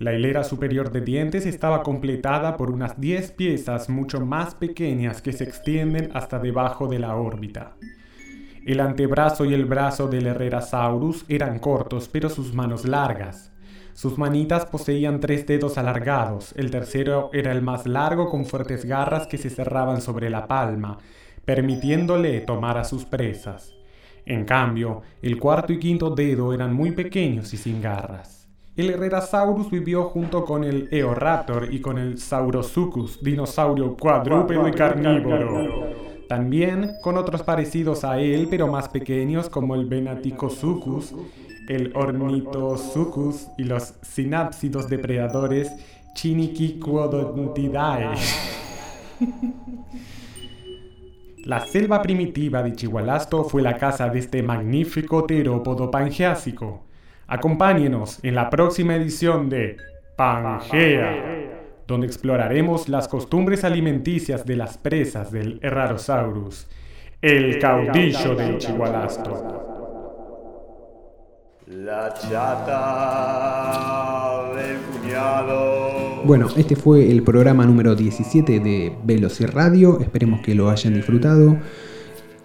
[0.00, 5.32] La hilera superior de dientes estaba completada por unas 10 piezas mucho más pequeñas que
[5.32, 7.76] se extienden hasta debajo de la órbita.
[8.66, 13.52] El antebrazo y el brazo del Herrerasaurus eran cortos, pero sus manos largas.
[13.96, 19.26] Sus manitas poseían tres dedos alargados, el tercero era el más largo con fuertes garras
[19.26, 20.98] que se cerraban sobre la palma,
[21.46, 23.72] permitiéndole tomar a sus presas.
[24.26, 28.46] En cambio, el cuarto y quinto dedo eran muy pequeños y sin garras.
[28.76, 35.94] El Herrerasaurus vivió junto con el Eoraptor y con el Saurosuchus, dinosaurio cuadrúpedo y carnívoro.
[36.28, 41.14] También con otros parecidos a él, pero más pequeños, como el Venaticosuchus,
[41.68, 45.70] el Ornithosuchus y los sinápsidos depredadores
[46.14, 48.14] Chiniquicodontidae.
[51.46, 56.82] La selva primitiva de Chihualasto fue la casa de este magnífico terópodo pangeásico.
[57.28, 59.76] Acompáñenos en la próxima edición de
[60.16, 66.66] Pangea, donde exploraremos las costumbres alimenticias de las presas del Herrarosaurus,
[67.22, 69.75] el caudillo del Chihualasto.
[71.66, 73.34] La chata
[74.54, 76.22] del cuñado.
[76.24, 79.98] Bueno, este fue el programa número 17 de Veloci Radio.
[79.98, 81.58] Esperemos que lo hayan disfrutado.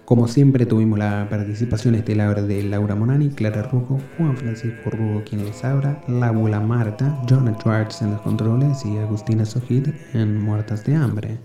[0.04, 5.44] Como siempre tuvimos la participación estelar de Laura Monani, Clara Rujo, Juan Francisco Rugo quien
[5.44, 10.96] les habla, Laura Marta, Jonah Schwartz en los controles y Agustina Sojid en Muertas de
[10.96, 11.38] Hambre.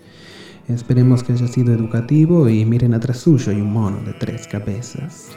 [0.67, 5.30] Esperemos que haya sido educativo y miren atrás suyo hay un mono de tres cabezas.